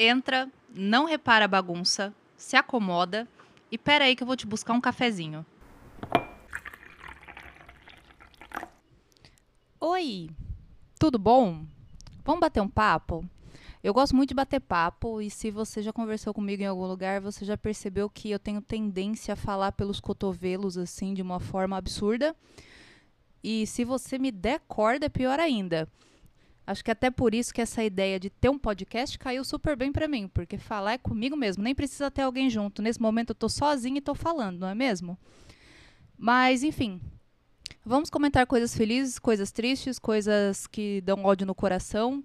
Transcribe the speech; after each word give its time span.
Entra, 0.00 0.48
não 0.72 1.06
repara 1.06 1.46
a 1.46 1.48
bagunça, 1.48 2.14
se 2.36 2.54
acomoda 2.54 3.26
e 3.68 3.76
pera 3.76 4.04
aí 4.04 4.14
que 4.14 4.22
eu 4.22 4.26
vou 4.28 4.36
te 4.36 4.46
buscar 4.46 4.72
um 4.72 4.80
cafezinho. 4.80 5.44
Oi, 9.80 10.30
tudo 11.00 11.18
bom? 11.18 11.66
Vamos 12.24 12.40
bater 12.40 12.60
um 12.60 12.68
papo? 12.68 13.28
Eu 13.82 13.92
gosto 13.92 14.14
muito 14.14 14.28
de 14.28 14.36
bater 14.36 14.60
papo 14.60 15.20
e 15.20 15.28
se 15.28 15.50
você 15.50 15.82
já 15.82 15.92
conversou 15.92 16.32
comigo 16.32 16.62
em 16.62 16.66
algum 16.66 16.86
lugar, 16.86 17.20
você 17.20 17.44
já 17.44 17.56
percebeu 17.56 18.08
que 18.08 18.30
eu 18.30 18.38
tenho 18.38 18.62
tendência 18.62 19.34
a 19.34 19.36
falar 19.36 19.72
pelos 19.72 19.98
cotovelos 19.98 20.78
assim 20.78 21.12
de 21.12 21.22
uma 21.22 21.40
forma 21.40 21.76
absurda. 21.76 22.36
E 23.42 23.66
se 23.66 23.84
você 23.84 24.16
me 24.16 24.30
der 24.30 24.60
corda, 24.68 25.06
é 25.06 25.08
pior 25.08 25.40
ainda. 25.40 25.88
Acho 26.68 26.84
que 26.84 26.90
até 26.90 27.10
por 27.10 27.34
isso 27.34 27.54
que 27.54 27.62
essa 27.62 27.82
ideia 27.82 28.20
de 28.20 28.28
ter 28.28 28.50
um 28.50 28.58
podcast 28.58 29.18
caiu 29.18 29.42
super 29.42 29.74
bem 29.74 29.90
para 29.90 30.06
mim, 30.06 30.28
porque 30.28 30.58
falar 30.58 30.92
é 30.92 30.98
comigo 30.98 31.34
mesmo, 31.34 31.62
nem 31.62 31.74
precisa 31.74 32.10
ter 32.10 32.20
alguém 32.20 32.50
junto. 32.50 32.82
Nesse 32.82 33.00
momento 33.00 33.30
eu 33.30 33.34
tô 33.34 33.48
sozinha 33.48 33.96
e 33.96 34.02
tô 34.02 34.14
falando, 34.14 34.58
não 34.58 34.68
é 34.68 34.74
mesmo? 34.74 35.18
Mas, 36.18 36.62
enfim, 36.62 37.00
vamos 37.82 38.10
comentar 38.10 38.46
coisas 38.46 38.76
felizes, 38.76 39.18
coisas 39.18 39.50
tristes, 39.50 39.98
coisas 39.98 40.66
que 40.66 41.00
dão 41.00 41.24
ódio 41.24 41.46
no 41.46 41.54
coração, 41.54 42.22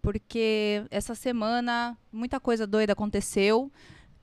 porque 0.00 0.82
essa 0.90 1.14
semana 1.14 1.98
muita 2.10 2.40
coisa 2.40 2.66
doida 2.66 2.94
aconteceu. 2.94 3.70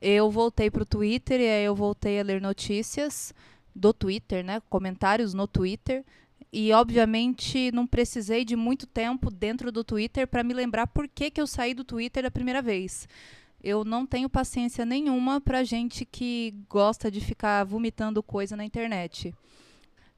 Eu 0.02 0.32
voltei 0.32 0.72
pro 0.72 0.84
Twitter 0.84 1.40
e 1.40 1.48
aí 1.48 1.64
eu 1.64 1.76
voltei 1.76 2.20
a 2.20 2.24
ler 2.24 2.42
notícias 2.42 3.36
do 3.76 3.94
Twitter, 3.94 4.44
né, 4.44 4.64
comentários 4.68 5.36
no 5.36 5.48
Twitter 5.48 6.04
e, 6.52 6.74
obviamente, 6.74 7.72
não 7.72 7.88
precisei 7.88 8.44
de 8.44 8.56
muito 8.56 8.86
tempo 8.86 9.32
dentro 9.32 9.72
do 9.72 9.84
Twitter 9.84 10.28
para 10.28 10.44
me 10.44 10.54
lembrar 10.54 10.88
por 10.88 11.08
que, 11.08 11.32
que 11.32 11.40
eu 11.40 11.48
saí 11.48 11.74
do 11.74 11.84
Twitter 11.84 12.26
a 12.26 12.32
primeira 12.32 12.62
vez. 12.62 13.08
Eu 13.64 13.86
não 13.86 14.06
tenho 14.06 14.30
paciência 14.30 14.86
nenhuma 14.86 15.40
para 15.40 15.64
gente 15.64 16.04
que 16.04 16.54
gosta 16.68 17.10
de 17.10 17.22
ficar 17.22 17.64
vomitando 17.64 18.22
coisa 18.22 18.56
na 18.58 18.66
internet. 18.66 19.34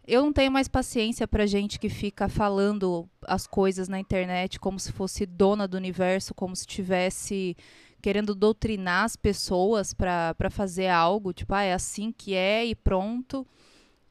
Eu 0.08 0.24
não 0.24 0.34
tenho 0.34 0.52
mais 0.52 0.68
paciência 0.68 1.28
para 1.28 1.46
gente 1.46 1.80
que 1.80 1.88
fica 1.88 2.28
falando 2.28 3.08
as 3.22 3.46
coisas 3.46 3.88
na 3.88 4.00
internet 4.00 4.60
como 4.60 4.80
se 4.80 4.92
fosse 4.92 5.26
dona 5.26 5.68
do 5.68 5.78
universo, 5.78 6.34
como 6.34 6.56
se 6.56 6.66
tivesse 6.66 7.56
querendo 8.02 8.36
doutrinar 8.36 9.06
as 9.06 9.16
pessoas 9.16 9.94
para 9.94 10.50
fazer 10.50 10.88
algo, 10.88 11.32
tipo, 11.32 11.54
ah, 11.54 11.64
é 11.64 11.74
assim 11.74 12.12
que 12.12 12.34
é 12.34 12.66
e 12.66 12.76
pronto. 12.76 13.48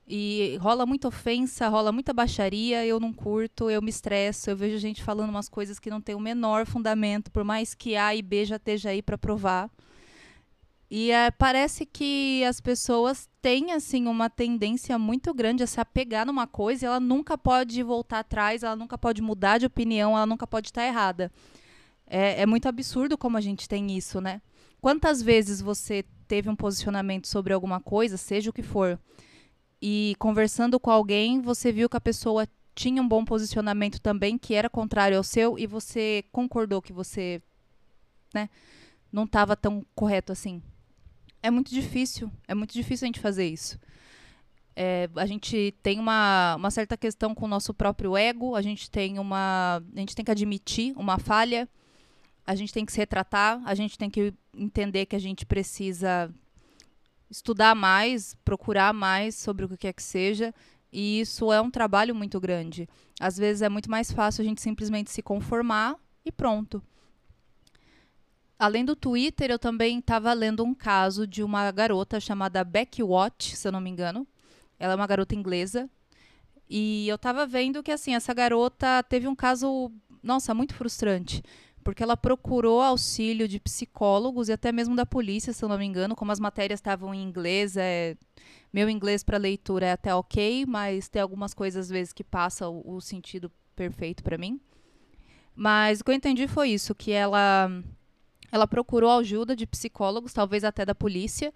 E 0.07 0.59
rola 0.61 0.85
muita 0.85 1.09
ofensa, 1.09 1.69
rola 1.69 1.93
muita 1.93 2.13
baixaria, 2.13 2.85
eu 2.85 2.99
não 2.99 3.13
curto, 3.13 3.71
eu 3.71 3.81
me 3.81 3.91
estresso, 3.91 4.51
eu 4.51 4.57
vejo 4.57 4.77
gente 4.79 5.03
falando 5.03 5.31
umas 5.31 5.49
coisas 5.49 5.79
que 5.79 5.91
não 5.91 6.01
tem 6.01 6.15
o 6.15 6.21
menor 6.21 6.67
fundamento, 6.67 7.31
por 7.31 7.45
mais 7.45 7.75
que 7.75 7.97
A 7.97 8.15
e 8.15 8.21
B 8.21 8.45
já 8.45 8.57
esteja 8.57 8.91
aí 8.91 9.01
para 9.01 9.17
provar. 9.17 9.71
E 10.91 11.11
é, 11.11 11.31
parece 11.31 11.87
que 11.87 12.45
as 12.45 12.61
pessoas 12.61 13.27
têm 13.41 13.73
assim 13.73 14.07
uma 14.07 14.29
tendência 14.29 14.99
muito 14.99 15.33
grande 15.33 15.63
a 15.63 15.67
se 15.67 15.81
apegar 15.81 16.27
numa 16.27 16.47
coisa 16.47 16.85
e 16.85 16.87
ela 16.87 17.01
nunca 17.01 17.39
pode 17.39 17.83
voltar 17.83 18.19
atrás, 18.19 18.63
ela 18.63 18.77
nunca 18.77 18.99
pode 18.99 19.23
mudar 19.23 19.57
de 19.57 19.65
opinião, 19.65 20.15
ela 20.15 20.27
nunca 20.27 20.47
pode 20.47 20.69
estar 20.69 20.85
errada. 20.85 21.33
É, 22.07 22.43
é 22.43 22.47
muito 22.47 22.69
absurdo 22.69 23.17
como 23.17 23.39
a 23.39 23.41
gente 23.41 23.67
tem 23.67 23.97
isso, 23.97 24.21
né? 24.21 24.43
Quantas 24.83 25.23
vezes 25.23 25.63
você 25.63 26.05
teve 26.29 26.51
um 26.51 26.57
posicionamento 26.57 27.27
sobre 27.27 27.55
alguma 27.55 27.81
coisa, 27.81 28.19
seja 28.19 28.51
o 28.51 28.53
que 28.53 28.63
for, 28.63 29.01
e 29.83 30.15
conversando 30.21 30.79
com 30.79 30.93
alguém, 30.93 31.41
você 31.41 31.73
viu 31.73 31.89
que 31.89 31.97
a 31.97 32.01
pessoa 32.01 32.47
tinha 32.73 33.03
um 33.03 33.09
bom 33.09 33.25
posicionamento 33.25 34.01
também, 34.01 34.39
que 34.39 34.55
era 34.55 34.71
contrário 34.71 35.17
ao 35.17 35.25
seu, 35.25 35.59
e 35.59 35.67
você 35.67 36.25
concordou 36.31 36.81
que 36.81 36.93
você 36.93 37.43
né, 38.33 38.49
não 39.13 39.25
estava 39.25 39.57
tão 39.57 39.85
correto 39.93 40.31
assim. 40.31 40.63
É 41.43 41.51
muito 41.51 41.73
difícil, 41.73 42.31
é 42.47 42.55
muito 42.55 42.73
difícil 42.73 43.07
a 43.07 43.09
gente 43.09 43.19
fazer 43.19 43.49
isso. 43.49 43.77
É, 44.77 45.11
a 45.17 45.27
gente 45.27 45.75
tem 45.83 45.99
uma, 45.99 46.55
uma 46.55 46.71
certa 46.71 46.97
questão 46.97 47.35
com 47.35 47.45
o 47.45 47.49
nosso 47.49 47.75
próprio 47.75 48.17
ego, 48.17 48.55
a 48.55 48.63
gente 48.63 48.89
tem 48.89 49.19
uma. 49.19 49.83
A 49.95 49.99
gente 49.99 50.15
tem 50.15 50.25
que 50.25 50.31
admitir 50.31 50.95
uma 50.97 51.19
falha, 51.19 51.69
a 52.47 52.55
gente 52.55 52.73
tem 52.73 52.87
que 52.87 52.93
se 52.93 52.99
retratar, 52.99 53.61
a 53.67 53.75
gente 53.75 53.99
tem 53.99 54.09
que 54.09 54.33
entender 54.57 55.07
que 55.07 55.17
a 55.17 55.19
gente 55.19 55.45
precisa 55.45 56.33
estudar 57.33 57.75
mais, 57.75 58.35
procurar 58.45 58.93
mais 58.93 59.35
sobre 59.35 59.65
o 59.65 59.69
que 59.69 59.77
quer 59.77 59.93
que 59.93 60.03
seja. 60.03 60.55
E 60.93 61.21
isso 61.21 61.51
é 61.51 61.61
um 61.61 61.71
trabalho 61.71 62.15
muito 62.15 62.39
grande. 62.39 62.89
Às 63.19 63.39
vezes 63.39 63.63
é 63.63 63.69
muito 63.69 63.91
mais 63.91 64.13
fácil 64.13 64.43
a 64.43 64.45
gente 64.45 64.61
simplesmente 64.61 65.11
se 65.11 65.23
conformar 65.23 65.97
e 66.25 66.31
pronto. 66.31 66.83
Além 68.59 68.85
do 68.85 68.95
Twitter, 68.95 69.51
eu 69.51 69.59
também 69.59 69.99
estava 69.99 70.33
lendo 70.33 70.63
um 70.63 70.75
caso 70.75 71.27
de 71.27 71.43
uma 71.43 71.71
garota 71.73 72.21
chamada 72.21 72.63
Becky 72.63 73.03
Watt, 73.03 73.57
se 73.57 73.67
eu 73.67 73.73
não 73.73 73.81
me 73.81 73.91
engano. 73.91 74.27
Ela 74.79 74.93
é 74.93 74.97
uma 74.97 75.07
garota 75.07 75.35
inglesa. 75.35 75.89
E 76.69 77.09
eu 77.09 77.17
estava 77.17 77.47
vendo 77.47 77.83
que 77.83 77.91
assim, 77.91 78.15
essa 78.15 78.33
garota 78.33 79.03
teve 79.03 79.27
um 79.27 79.35
caso, 79.35 79.91
nossa, 80.23 80.55
muito 80.55 80.75
frustrante 80.75 81.43
porque 81.83 82.03
ela 82.03 82.17
procurou 82.17 82.81
auxílio 82.81 83.47
de 83.47 83.61
psicólogos 83.61 84.49
e 84.49 84.53
até 84.53 84.73
mesmo 84.73 84.97
da 84.97 85.05
polícia, 85.05 85.53
se 85.53 85.65
eu 85.65 85.69
não 85.69 85.79
me 85.79 85.85
engano, 85.85 86.17
como 86.17 86.33
as 86.33 86.41
matérias 86.41 86.79
estavam 86.79 87.15
em 87.15 87.23
inglês, 87.23 87.77
é, 87.77 88.17
meu 88.73 88.89
inglês 88.89 89.23
para 89.23 89.37
leitura 89.37 89.87
é 89.87 89.93
até 89.93 90.15
ok, 90.15 90.65
mas 90.67 91.09
tem 91.09 91.21
algumas 91.21 91.53
coisas 91.53 91.87
às 91.87 91.91
vezes 91.91 92.13
que 92.13 92.25
passa 92.25 92.69
o, 92.69 92.97
o 92.97 93.01
sentido 93.01 93.51
perfeito 93.75 94.23
para 94.23 94.39
mim. 94.39 94.61
Mas 95.55 96.01
o 96.01 96.05
que 96.05 96.11
eu 96.11 96.15
entendi 96.15 96.49
foi 96.49 96.71
isso, 96.71 96.95
que 96.95 97.13
ela 97.13 97.71
ela 98.51 98.67
procurou 98.67 99.11
ajuda 99.11 99.57
de 99.57 99.67
psicólogos, 99.67 100.33
talvez 100.35 100.63
até 100.63 100.85
da 100.85 100.95
polícia, 100.95 101.53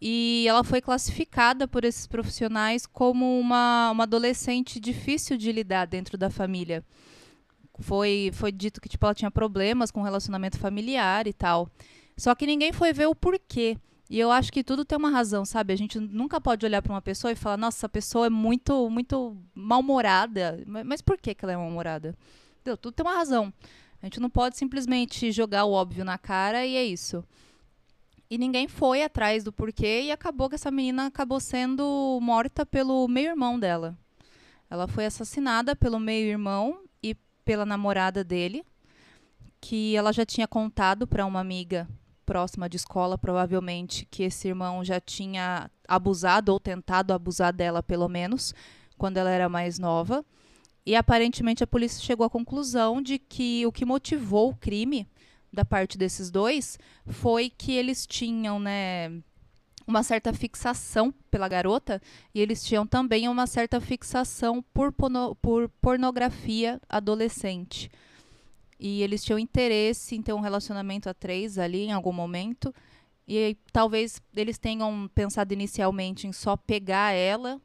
e 0.00 0.46
ela 0.48 0.64
foi 0.64 0.80
classificada 0.80 1.68
por 1.68 1.84
esses 1.84 2.06
profissionais 2.06 2.86
como 2.86 3.38
uma, 3.38 3.90
uma 3.90 4.04
adolescente 4.04 4.80
difícil 4.80 5.36
de 5.36 5.52
lidar 5.52 5.86
dentro 5.86 6.16
da 6.16 6.30
família 6.30 6.82
foi, 7.80 8.30
foi 8.32 8.50
dito 8.52 8.80
que 8.80 8.88
tipo, 8.88 9.04
ela 9.04 9.14
tinha 9.14 9.30
problemas 9.30 9.90
com 9.90 10.02
relacionamento 10.02 10.58
familiar 10.58 11.26
e 11.26 11.32
tal. 11.32 11.68
Só 12.16 12.34
que 12.34 12.46
ninguém 12.46 12.72
foi 12.72 12.92
ver 12.92 13.06
o 13.06 13.14
porquê. 13.14 13.76
E 14.08 14.18
eu 14.18 14.30
acho 14.30 14.52
que 14.52 14.62
tudo 14.62 14.84
tem 14.84 14.96
uma 14.96 15.10
razão, 15.10 15.44
sabe? 15.44 15.72
A 15.72 15.76
gente 15.76 15.98
nunca 15.98 16.40
pode 16.40 16.64
olhar 16.64 16.80
para 16.80 16.92
uma 16.92 17.02
pessoa 17.02 17.32
e 17.32 17.36
falar, 17.36 17.56
nossa, 17.56 17.78
essa 17.78 17.88
pessoa 17.88 18.26
é 18.26 18.30
muito, 18.30 18.88
muito 18.88 19.36
mal-humorada. 19.54 20.62
Mas 20.84 21.02
por 21.02 21.18
que, 21.18 21.34
que 21.34 21.44
ela 21.44 21.52
é 21.52 21.56
mal-humorada? 21.56 22.16
Tudo 22.62 22.92
tem 22.92 23.04
uma 23.04 23.16
razão. 23.16 23.52
A 24.00 24.06
gente 24.06 24.20
não 24.20 24.30
pode 24.30 24.56
simplesmente 24.56 25.32
jogar 25.32 25.64
o 25.64 25.72
óbvio 25.72 26.04
na 26.04 26.16
cara 26.16 26.64
e 26.64 26.76
é 26.76 26.84
isso. 26.84 27.24
E 28.30 28.38
ninguém 28.38 28.68
foi 28.68 29.02
atrás 29.02 29.44
do 29.44 29.52
porquê 29.52 30.02
e 30.02 30.12
acabou 30.12 30.48
que 30.48 30.54
essa 30.54 30.70
menina 30.70 31.06
acabou 31.06 31.40
sendo 31.40 32.18
morta 32.20 32.64
pelo 32.64 33.06
meio-irmão 33.08 33.58
dela. 33.58 33.96
Ela 34.68 34.88
foi 34.88 35.06
assassinada 35.06 35.76
pelo 35.76 35.98
meio-irmão 36.00 36.85
pela 37.46 37.64
namorada 37.64 38.24
dele, 38.24 38.64
que 39.60 39.96
ela 39.96 40.12
já 40.12 40.26
tinha 40.26 40.48
contado 40.48 41.06
para 41.06 41.24
uma 41.24 41.40
amiga 41.40 41.88
próxima 42.26 42.68
de 42.68 42.76
escola, 42.76 43.16
provavelmente, 43.16 44.04
que 44.10 44.24
esse 44.24 44.48
irmão 44.48 44.84
já 44.84 45.00
tinha 45.00 45.70
abusado 45.86 46.52
ou 46.52 46.58
tentado 46.58 47.12
abusar 47.12 47.52
dela, 47.52 47.84
pelo 47.84 48.08
menos, 48.08 48.52
quando 48.98 49.16
ela 49.16 49.30
era 49.30 49.48
mais 49.48 49.78
nova. 49.78 50.24
E 50.84 50.96
aparentemente 50.96 51.62
a 51.62 51.66
polícia 51.66 52.02
chegou 52.02 52.26
à 52.26 52.30
conclusão 52.30 53.00
de 53.00 53.16
que 53.18 53.64
o 53.64 53.70
que 53.70 53.84
motivou 53.84 54.50
o 54.50 54.56
crime 54.56 55.08
da 55.52 55.64
parte 55.64 55.96
desses 55.96 56.30
dois 56.30 56.78
foi 57.06 57.48
que 57.48 57.72
eles 57.72 58.06
tinham, 58.06 58.58
né, 58.58 59.22
uma 59.86 60.02
certa 60.02 60.32
fixação 60.32 61.12
pela 61.30 61.48
garota 61.48 62.02
e 62.34 62.40
eles 62.40 62.64
tinham 62.64 62.86
também 62.86 63.28
uma 63.28 63.46
certa 63.46 63.80
fixação 63.80 64.62
por, 64.74 64.92
por 65.40 65.68
pornografia 65.80 66.80
adolescente. 66.88 67.90
E 68.78 69.02
eles 69.02 69.24
tinham 69.24 69.38
interesse 69.38 70.16
em 70.16 70.22
ter 70.22 70.32
um 70.32 70.40
relacionamento 70.40 71.08
a 71.08 71.14
três 71.14 71.58
ali 71.58 71.84
em 71.84 71.92
algum 71.92 72.12
momento. 72.12 72.74
E 73.26 73.56
talvez 73.72 74.20
eles 74.34 74.58
tenham 74.58 75.08
pensado 75.14 75.52
inicialmente 75.52 76.26
em 76.26 76.32
só 76.32 76.56
pegar 76.56 77.12
ela 77.12 77.60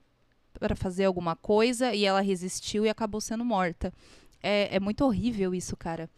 para 0.60 0.76
fazer 0.76 1.06
alguma 1.06 1.36
coisa 1.36 1.94
e 1.94 2.06
ela 2.06 2.22
resistiu 2.22 2.86
e 2.86 2.90
acabou 2.90 3.20
sendo 3.20 3.44
morta. 3.44 3.94
É, 4.42 4.76
é 4.76 4.80
muito 4.80 5.04
horrível 5.04 5.54
isso, 5.54 5.76
cara. 5.76 6.10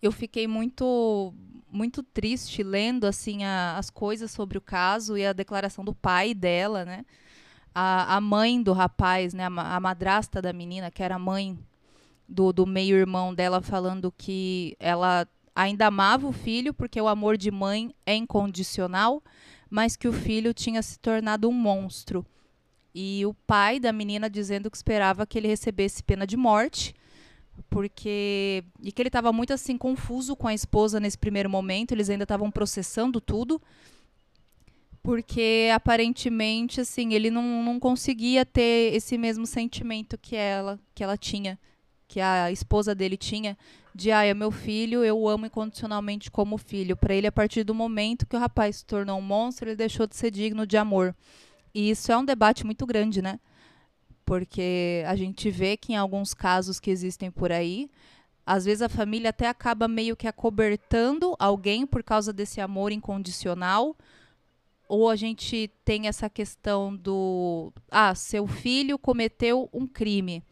Eu 0.00 0.12
fiquei 0.12 0.46
muito 0.46 1.34
muito 1.70 2.02
triste 2.02 2.62
lendo 2.62 3.06
assim 3.06 3.44
a, 3.44 3.76
as 3.76 3.90
coisas 3.90 4.30
sobre 4.30 4.56
o 4.56 4.60
caso 4.60 5.18
e 5.18 5.26
a 5.26 5.32
declaração 5.32 5.84
do 5.84 5.94
pai 5.94 6.32
dela, 6.32 6.84
né? 6.84 7.04
A, 7.74 8.16
a 8.16 8.20
mãe 8.20 8.62
do 8.62 8.72
rapaz, 8.72 9.34
né? 9.34 9.44
A, 9.44 9.76
a 9.76 9.80
madrasta 9.80 10.40
da 10.40 10.52
menina, 10.52 10.90
que 10.90 11.02
era 11.02 11.18
mãe 11.18 11.58
do, 12.28 12.52
do 12.52 12.66
meio-irmão 12.66 13.34
dela, 13.34 13.60
falando 13.60 14.12
que 14.16 14.76
ela 14.80 15.26
ainda 15.54 15.86
amava 15.86 16.26
o 16.26 16.32
filho 16.32 16.72
porque 16.72 17.00
o 17.00 17.08
amor 17.08 17.36
de 17.36 17.50
mãe 17.50 17.94
é 18.06 18.14
incondicional, 18.14 19.22
mas 19.68 19.96
que 19.96 20.08
o 20.08 20.12
filho 20.12 20.54
tinha 20.54 20.82
se 20.82 20.98
tornado 20.98 21.48
um 21.48 21.52
monstro. 21.52 22.24
E 22.94 23.24
o 23.26 23.34
pai 23.34 23.78
da 23.78 23.92
menina 23.92 24.30
dizendo 24.30 24.70
que 24.70 24.76
esperava 24.76 25.26
que 25.26 25.36
ele 25.36 25.48
recebesse 25.48 26.02
pena 26.02 26.26
de 26.26 26.36
morte 26.36 26.94
porque 27.68 28.64
e 28.82 28.92
que 28.92 29.02
ele 29.02 29.08
estava 29.08 29.32
muito 29.32 29.52
assim 29.52 29.76
confuso 29.76 30.36
com 30.36 30.48
a 30.48 30.54
esposa 30.54 31.00
nesse 31.00 31.18
primeiro 31.18 31.50
momento, 31.50 31.92
eles 31.92 32.10
ainda 32.10 32.24
estavam 32.24 32.50
processando 32.50 33.20
tudo. 33.20 33.60
Porque 35.02 35.70
aparentemente 35.72 36.80
assim, 36.80 37.14
ele 37.14 37.30
não, 37.30 37.62
não 37.62 37.80
conseguia 37.80 38.44
ter 38.44 38.94
esse 38.94 39.16
mesmo 39.16 39.46
sentimento 39.46 40.18
que 40.18 40.36
ela, 40.36 40.78
que 40.94 41.02
ela 41.02 41.16
tinha, 41.16 41.58
que 42.06 42.20
a 42.20 42.50
esposa 42.50 42.94
dele 42.94 43.16
tinha, 43.16 43.56
de 43.94 44.12
ah, 44.12 44.24
é 44.24 44.32
meu 44.32 44.50
filho, 44.50 45.04
eu 45.04 45.18
o 45.18 45.28
amo 45.28 45.46
incondicionalmente 45.46 46.30
como 46.30 46.56
filho. 46.56 46.96
Para 46.96 47.14
ele, 47.14 47.26
a 47.26 47.32
partir 47.32 47.64
do 47.64 47.74
momento 47.74 48.26
que 48.26 48.36
o 48.36 48.38
rapaz 48.38 48.76
se 48.76 48.86
tornou 48.86 49.18
um 49.18 49.22
monstro, 49.22 49.68
ele 49.68 49.76
deixou 49.76 50.06
de 50.06 50.14
ser 50.14 50.30
digno 50.30 50.66
de 50.66 50.76
amor. 50.76 51.14
E 51.74 51.90
isso 51.90 52.12
é 52.12 52.16
um 52.16 52.24
debate 52.24 52.64
muito 52.64 52.86
grande, 52.86 53.20
né? 53.20 53.40
Porque 54.28 55.02
a 55.06 55.16
gente 55.16 55.50
vê 55.50 55.74
que 55.74 55.94
em 55.94 55.96
alguns 55.96 56.34
casos 56.34 56.78
que 56.78 56.90
existem 56.90 57.30
por 57.30 57.50
aí, 57.50 57.90
às 58.44 58.66
vezes 58.66 58.82
a 58.82 58.88
família 58.90 59.30
até 59.30 59.48
acaba 59.48 59.88
meio 59.88 60.14
que 60.14 60.28
acobertando 60.28 61.34
alguém 61.38 61.86
por 61.86 62.02
causa 62.02 62.30
desse 62.30 62.60
amor 62.60 62.92
incondicional. 62.92 63.96
Ou 64.86 65.08
a 65.08 65.16
gente 65.16 65.70
tem 65.82 66.08
essa 66.08 66.28
questão 66.28 66.94
do. 66.94 67.72
Ah, 67.90 68.14
seu 68.14 68.46
filho 68.46 68.98
cometeu 68.98 69.66
um 69.72 69.86
crime. 69.86 70.44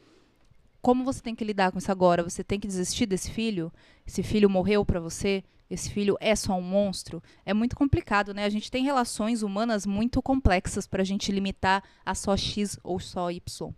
Como 0.81 1.05
você 1.05 1.20
tem 1.20 1.34
que 1.34 1.44
lidar 1.44 1.70
com 1.70 1.76
isso 1.76 1.93
agora? 1.93 2.22
Você 2.22 2.43
tem 2.43 2.58
que 2.58 2.67
desistir 2.67 3.05
desse 3.05 3.31
filho? 3.31 3.70
Esse 4.06 4.22
filho 4.22 4.49
morreu 4.49 4.87
para 4.87 5.00
você? 5.00 5.44
Esse 5.69 5.91
filho 5.91 6.17
é 6.21 6.35
só 6.37 6.55
um 6.55 6.63
monstro, 6.63 7.23
é 7.45 7.53
muito 7.53 7.75
complicado, 7.75 8.33
né? 8.33 8.45
A 8.45 8.49
gente 8.49 8.71
tem 8.71 8.85
relações 8.85 9.43
humanas 9.43 9.85
muito 9.85 10.23
complexas 10.23 10.87
para 10.87 11.03
a 11.03 11.05
gente 11.05 11.33
limitar 11.33 11.83
a 12.05 12.15
só 12.15 12.37
X 12.37 12.79
ou 12.85 13.01
só 13.01 13.31
Y. 13.31 13.75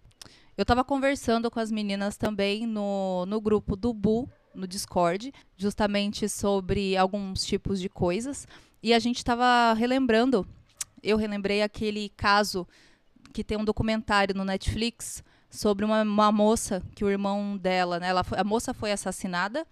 Eu 0.57 0.63
estava 0.63 0.85
conversando 0.85 1.51
com 1.51 1.61
as 1.61 1.71
meninas 1.71 2.17
também 2.17 2.67
no, 2.67 3.25
no 3.27 3.41
grupo 3.41 3.77
do 3.77 3.95
Bu, 3.95 4.29
no 4.55 4.67
Discord, 4.67 5.33
justamente 5.57 6.29
sobre 6.29 6.97
alguns 6.97 7.45
tipos 7.45 7.81
de 7.81 7.89
coisas. 7.89 8.47
E 8.83 8.93
a 8.93 8.99
gente 8.99 9.19
estava 9.19 9.73
relembrando, 9.73 10.47
eu 11.03 11.17
relembrei 11.17 11.63
aquele 11.63 12.09
caso 12.11 12.67
que 13.33 13.45
tem 13.45 13.57
um 13.57 13.65
documentário 13.65 14.35
no 14.35 14.45
Netflix 14.45 15.23
sobre 15.49 15.85
uma, 15.85 16.03
uma 16.03 16.33
moça 16.33 16.83
que 16.95 17.05
o 17.05 17.11
irmão 17.11 17.57
dela, 17.57 17.99
né? 17.99 18.09
Ela, 18.09 18.25
a 18.37 18.45
moça 18.45 18.75
foi 18.75 18.93
assassinada 18.93 19.67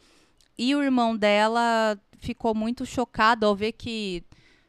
e 0.58 0.74
o 0.74 0.82
irmão 0.82 1.16
dela 1.16 1.98
ficou 2.18 2.54
muito 2.54 2.86
chocado 2.86 3.46
ao 3.46 3.54
ver 3.54 3.72
que, 3.72 4.24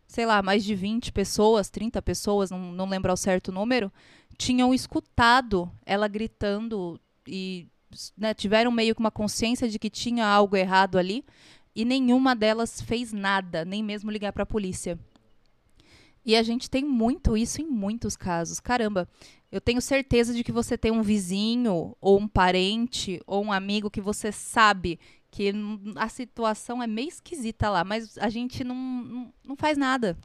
sei 0.08 0.26
lá, 0.26 0.42
mais 0.42 0.64
de 0.64 0.76
20 0.76 1.12
pessoas, 1.12 1.70
30 1.70 2.02
pessoas, 2.02 2.52
não, 2.52 2.72
não 2.72 2.90
lembro 2.90 3.12
ao 3.12 3.18
certo 3.18 3.52
número, 3.52 3.92
tinham 4.38 4.74
escutado 4.74 5.72
ela 5.86 6.08
gritando 6.08 7.00
e 7.28 7.68
né, 8.16 8.34
tiveram 8.34 8.72
meio 8.72 8.94
que 8.94 9.00
uma 9.00 9.12
consciência 9.12 9.68
de 9.68 9.80
que 9.80 9.90
tinha 9.90 10.26
algo 10.26 10.56
errado 10.56 10.98
ali 10.98 11.26
e 11.76 11.86
nenhuma 11.86 12.36
delas 12.36 12.82
fez 12.82 13.14
nada, 13.14 13.64
nem 13.64 13.84
mesmo 13.84 14.12
ligar 14.12 14.34
para 14.34 14.44
a 14.44 14.48
polícia. 14.48 15.00
E 16.26 16.36
a 16.36 16.44
gente 16.44 16.70
tem 16.70 16.84
muito 16.84 17.38
isso 17.38 17.62
em 17.62 17.68
muitos 17.68 18.18
casos. 18.18 18.60
Caramba, 18.60 19.08
eu 19.50 19.62
tenho 19.62 19.82
certeza 19.82 20.34
de 20.34 20.44
que 20.44 20.52
você 20.52 20.78
tem 20.78 20.92
um 20.92 21.02
vizinho, 21.02 21.96
ou 22.02 22.20
um 22.20 22.28
parente, 22.28 23.22
ou 23.26 23.46
um 23.46 23.52
amigo 23.52 23.90
que 23.90 24.02
você 24.02 24.30
sabe 24.32 25.00
que 25.38 25.54
a 25.96 26.10
situação 26.10 26.82
é 26.82 26.88
meio 26.88 27.10
esquisita 27.10 27.70
lá, 27.70 27.84
mas 27.84 28.18
a 28.18 28.28
gente 28.28 28.64
não, 28.64 28.76
não, 28.76 29.34
não 29.50 29.56
faz 29.56 29.78
nada. 29.78 30.18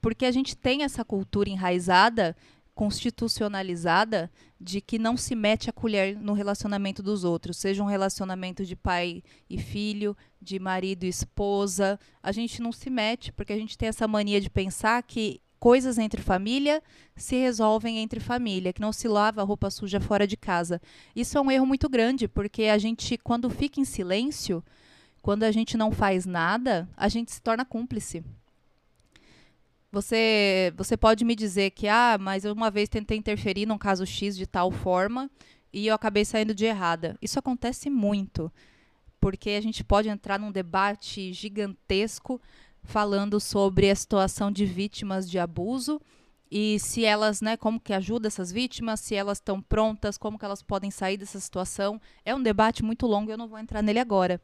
Porque 0.00 0.24
a 0.24 0.32
gente 0.32 0.56
tem 0.56 0.82
essa 0.82 1.04
cultura 1.04 1.48
enraizada, 1.48 2.36
constitucionalizada, 2.74 4.28
de 4.60 4.80
que 4.80 4.98
não 4.98 5.16
se 5.16 5.36
mete 5.36 5.70
a 5.70 5.72
colher 5.72 6.18
no 6.18 6.32
relacionamento 6.32 7.04
dos 7.04 7.22
outros, 7.22 7.56
seja 7.56 7.84
um 7.84 7.86
relacionamento 7.86 8.66
de 8.66 8.74
pai 8.74 9.22
e 9.48 9.58
filho, 9.58 10.16
de 10.40 10.58
marido 10.58 11.04
e 11.04 11.08
esposa. 11.08 11.96
A 12.20 12.32
gente 12.32 12.60
não 12.60 12.72
se 12.72 12.90
mete, 12.90 13.32
porque 13.32 13.52
a 13.52 13.56
gente 13.56 13.78
tem 13.78 13.88
essa 13.88 14.08
mania 14.08 14.40
de 14.40 14.50
pensar 14.50 15.00
que 15.04 15.40
coisas 15.62 15.96
entre 15.96 16.20
família 16.20 16.82
se 17.14 17.36
resolvem 17.36 17.98
entre 17.98 18.18
família, 18.18 18.72
que 18.72 18.80
não 18.80 18.92
se 18.92 19.06
lava 19.06 19.40
a 19.40 19.44
roupa 19.44 19.70
suja 19.70 20.00
fora 20.00 20.26
de 20.26 20.36
casa. 20.36 20.82
Isso 21.14 21.38
é 21.38 21.40
um 21.40 21.48
erro 21.52 21.64
muito 21.64 21.88
grande, 21.88 22.26
porque 22.26 22.64
a 22.64 22.76
gente, 22.78 23.16
quando 23.16 23.48
fica 23.48 23.78
em 23.78 23.84
silêncio, 23.84 24.60
quando 25.22 25.44
a 25.44 25.52
gente 25.52 25.76
não 25.76 25.92
faz 25.92 26.26
nada, 26.26 26.88
a 26.96 27.08
gente 27.08 27.30
se 27.30 27.40
torna 27.40 27.64
cúmplice. 27.64 28.24
Você, 29.92 30.74
você 30.76 30.96
pode 30.96 31.24
me 31.24 31.36
dizer 31.36 31.70
que, 31.70 31.86
ah, 31.86 32.18
mas 32.20 32.44
eu 32.44 32.52
uma 32.52 32.68
vez 32.68 32.88
tentei 32.88 33.16
interferir 33.16 33.64
num 33.64 33.78
caso 33.78 34.04
X 34.04 34.36
de 34.36 34.48
tal 34.48 34.72
forma 34.72 35.30
e 35.72 35.86
eu 35.86 35.94
acabei 35.94 36.24
saindo 36.24 36.52
de 36.52 36.64
errada. 36.64 37.16
Isso 37.22 37.38
acontece 37.38 37.88
muito, 37.88 38.50
porque 39.20 39.50
a 39.50 39.60
gente 39.60 39.84
pode 39.84 40.08
entrar 40.08 40.40
num 40.40 40.50
debate 40.50 41.32
gigantesco 41.32 42.40
falando 42.82 43.38
sobre 43.40 43.90
a 43.90 43.94
situação 43.94 44.50
de 44.50 44.64
vítimas 44.64 45.28
de 45.28 45.38
abuso 45.38 46.00
e 46.54 46.78
se 46.78 47.02
elas, 47.02 47.40
né, 47.40 47.56
como 47.56 47.80
que 47.80 47.94
ajuda 47.94 48.28
essas 48.28 48.52
vítimas, 48.52 49.00
se 49.00 49.14
elas 49.14 49.38
estão 49.38 49.62
prontas, 49.62 50.18
como 50.18 50.38
que 50.38 50.44
elas 50.44 50.62
podem 50.62 50.90
sair 50.90 51.16
dessa 51.16 51.40
situação. 51.40 51.98
É 52.26 52.34
um 52.34 52.42
debate 52.42 52.82
muito 52.82 53.06
longo, 53.06 53.30
eu 53.30 53.38
não 53.38 53.48
vou 53.48 53.58
entrar 53.58 53.80
nele 53.80 53.98
agora. 53.98 54.38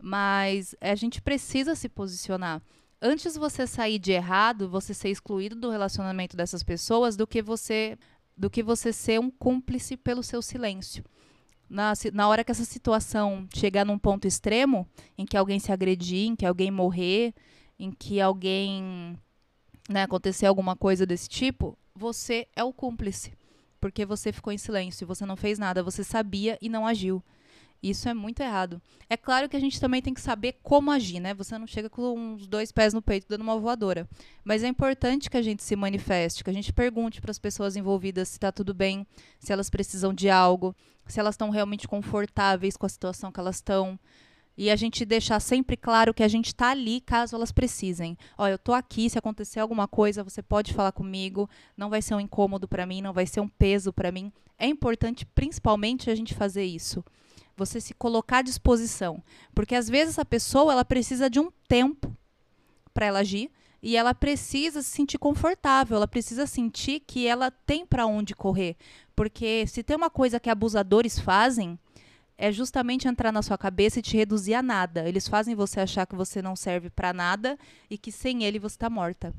Mas 0.00 0.76
a 0.80 0.94
gente 0.94 1.20
precisa 1.20 1.74
se 1.74 1.88
posicionar. 1.88 2.62
Antes 3.02 3.36
você 3.36 3.66
sair 3.66 3.98
de 3.98 4.12
errado, 4.12 4.68
você 4.68 4.94
ser 4.94 5.08
excluído 5.08 5.56
do 5.56 5.70
relacionamento 5.70 6.36
dessas 6.36 6.62
pessoas, 6.62 7.16
do 7.16 7.26
que 7.26 7.42
você 7.42 7.98
do 8.36 8.48
que 8.48 8.62
você 8.62 8.92
ser 8.92 9.18
um 9.20 9.30
cúmplice 9.30 9.96
pelo 9.96 10.22
seu 10.22 10.40
silêncio. 10.40 11.04
Na, 11.68 11.92
na 12.12 12.28
hora 12.28 12.44
que 12.44 12.50
essa 12.50 12.64
situação 12.64 13.46
chegar 13.54 13.84
num 13.84 13.98
ponto 13.98 14.26
extremo, 14.26 14.88
em 15.18 15.26
que 15.26 15.36
alguém 15.36 15.58
se 15.58 15.70
agredir, 15.70 16.28
em 16.28 16.36
que 16.36 16.46
alguém 16.46 16.70
morrer, 16.70 17.34
em 17.80 17.90
que 17.90 18.20
alguém 18.20 19.18
né, 19.88 20.02
acontecer 20.02 20.44
alguma 20.44 20.76
coisa 20.76 21.06
desse 21.06 21.26
tipo, 21.28 21.78
você 21.94 22.46
é 22.54 22.62
o 22.62 22.74
cúmplice. 22.74 23.32
Porque 23.80 24.04
você 24.04 24.30
ficou 24.30 24.52
em 24.52 24.58
silêncio, 24.58 25.06
você 25.06 25.24
não 25.24 25.34
fez 25.34 25.58
nada, 25.58 25.82
você 25.82 26.04
sabia 26.04 26.58
e 26.60 26.68
não 26.68 26.86
agiu. 26.86 27.24
Isso 27.82 28.06
é 28.10 28.12
muito 28.12 28.40
errado. 28.40 28.82
É 29.08 29.16
claro 29.16 29.48
que 29.48 29.56
a 29.56 29.60
gente 29.60 29.80
também 29.80 30.02
tem 30.02 30.12
que 30.12 30.20
saber 30.20 30.58
como 30.62 30.90
agir, 30.90 31.18
né? 31.18 31.32
Você 31.32 31.56
não 31.56 31.66
chega 31.66 31.88
com 31.88 32.34
os 32.34 32.46
dois 32.46 32.70
pés 32.70 32.92
no 32.92 33.00
peito 33.00 33.26
dando 33.26 33.40
uma 33.40 33.58
voadora. 33.58 34.06
Mas 34.44 34.62
é 34.62 34.68
importante 34.68 35.30
que 35.30 35.36
a 35.38 35.42
gente 35.42 35.62
se 35.62 35.74
manifeste, 35.74 36.44
que 36.44 36.50
a 36.50 36.52
gente 36.52 36.74
pergunte 36.74 37.22
para 37.22 37.30
as 37.30 37.38
pessoas 37.38 37.76
envolvidas 37.76 38.28
se 38.28 38.34
está 38.34 38.52
tudo 38.52 38.74
bem, 38.74 39.06
se 39.38 39.50
elas 39.50 39.70
precisam 39.70 40.12
de 40.12 40.28
algo, 40.28 40.76
se 41.06 41.18
elas 41.18 41.32
estão 41.32 41.48
realmente 41.48 41.88
confortáveis 41.88 42.76
com 42.76 42.84
a 42.84 42.90
situação 42.90 43.32
que 43.32 43.40
elas 43.40 43.56
estão 43.56 43.98
e 44.60 44.70
a 44.70 44.76
gente 44.76 45.06
deixar 45.06 45.40
sempre 45.40 45.74
claro 45.74 46.12
que 46.12 46.22
a 46.22 46.28
gente 46.28 46.48
está 46.48 46.68
ali 46.68 47.00
caso 47.00 47.34
elas 47.34 47.50
precisem. 47.50 48.14
Ó, 48.36 48.46
eu 48.46 48.58
tô 48.58 48.74
aqui, 48.74 49.08
se 49.08 49.18
acontecer 49.18 49.58
alguma 49.58 49.88
coisa, 49.88 50.22
você 50.22 50.42
pode 50.42 50.74
falar 50.74 50.92
comigo, 50.92 51.48
não 51.74 51.88
vai 51.88 52.02
ser 52.02 52.14
um 52.14 52.20
incômodo 52.20 52.68
para 52.68 52.84
mim, 52.84 53.00
não 53.00 53.14
vai 53.14 53.26
ser 53.26 53.40
um 53.40 53.48
peso 53.48 53.90
para 53.90 54.12
mim. 54.12 54.30
É 54.58 54.66
importante 54.66 55.24
principalmente 55.24 56.10
a 56.10 56.14
gente 56.14 56.34
fazer 56.34 56.62
isso. 56.62 57.02
Você 57.56 57.80
se 57.80 57.94
colocar 57.94 58.40
à 58.40 58.42
disposição, 58.42 59.22
porque 59.54 59.74
às 59.74 59.88
vezes 59.88 60.18
a 60.18 60.26
pessoa 60.26 60.74
ela 60.74 60.84
precisa 60.84 61.30
de 61.30 61.40
um 61.40 61.50
tempo 61.66 62.14
para 62.92 63.06
ela 63.06 63.20
agir 63.20 63.50
e 63.82 63.96
ela 63.96 64.12
precisa 64.12 64.82
se 64.82 64.90
sentir 64.90 65.16
confortável, 65.16 65.96
ela 65.96 66.06
precisa 66.06 66.46
sentir 66.46 67.00
que 67.00 67.26
ela 67.26 67.50
tem 67.50 67.86
para 67.86 68.04
onde 68.04 68.34
correr, 68.34 68.76
porque 69.16 69.66
se 69.66 69.82
tem 69.82 69.96
uma 69.96 70.10
coisa 70.10 70.38
que 70.38 70.50
abusadores 70.50 71.18
fazem, 71.18 71.78
é 72.40 72.50
justamente 72.50 73.06
entrar 73.06 73.30
na 73.30 73.42
sua 73.42 73.58
cabeça 73.58 73.98
e 73.98 74.02
te 74.02 74.16
reduzir 74.16 74.54
a 74.54 74.62
nada. 74.62 75.06
Eles 75.06 75.28
fazem 75.28 75.54
você 75.54 75.78
achar 75.78 76.06
que 76.06 76.16
você 76.16 76.40
não 76.40 76.56
serve 76.56 76.88
para 76.88 77.12
nada 77.12 77.58
e 77.90 77.98
que 77.98 78.10
sem 78.10 78.44
ele 78.44 78.58
você 78.58 78.76
está 78.76 78.88
morta. 78.88 79.34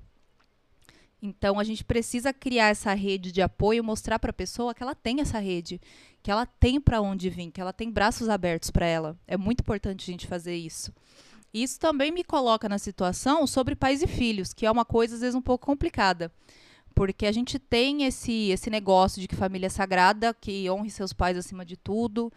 Então 1.20 1.60
a 1.60 1.64
gente 1.64 1.84
precisa 1.84 2.32
criar 2.32 2.68
essa 2.68 2.94
rede 2.94 3.32
de 3.32 3.42
apoio, 3.42 3.84
mostrar 3.84 4.20
para 4.20 4.30
a 4.30 4.34
pessoa 4.34 4.76
que 4.76 4.84
ela 4.84 4.94
tem 4.94 5.20
essa 5.20 5.40
rede, 5.40 5.82
que 6.22 6.30
ela 6.30 6.46
tem 6.46 6.80
para 6.80 7.02
onde 7.02 7.28
vir, 7.28 7.50
que 7.50 7.60
ela 7.60 7.74
tem 7.74 7.90
braços 7.90 8.30
abertos 8.30 8.70
para 8.70 8.86
ela. 8.86 9.18
É 9.28 9.36
muito 9.36 9.62
importante 9.62 10.04
a 10.04 10.12
gente 10.12 10.28
fazer 10.28 10.56
isso. 10.56 10.94
Isso 11.52 11.80
também 11.80 12.12
me 12.12 12.24
coloca 12.24 12.70
na 12.70 12.78
situação 12.78 13.48
sobre 13.48 13.76
pais 13.76 14.04
e 14.04 14.08
filhos, 14.08 14.54
que 14.54 14.64
é 14.64 14.72
uma 14.72 14.86
coisa 14.86 15.16
às 15.16 15.22
vezes 15.22 15.36
um 15.36 15.42
pouco 15.42 15.66
complicada. 15.66 16.32
Porque 16.94 17.26
a 17.26 17.32
gente 17.32 17.58
tem 17.58 18.04
esse, 18.04 18.50
esse 18.50 18.70
negócio 18.70 19.20
de 19.20 19.28
que 19.28 19.36
família 19.36 19.68
é 19.68 19.70
sagrada, 19.70 20.36
que 20.36 20.70
honre 20.70 20.92
seus 20.92 21.14
pais 21.14 21.38
acima 21.38 21.66
de 21.66 21.78
tudo, 21.78 22.32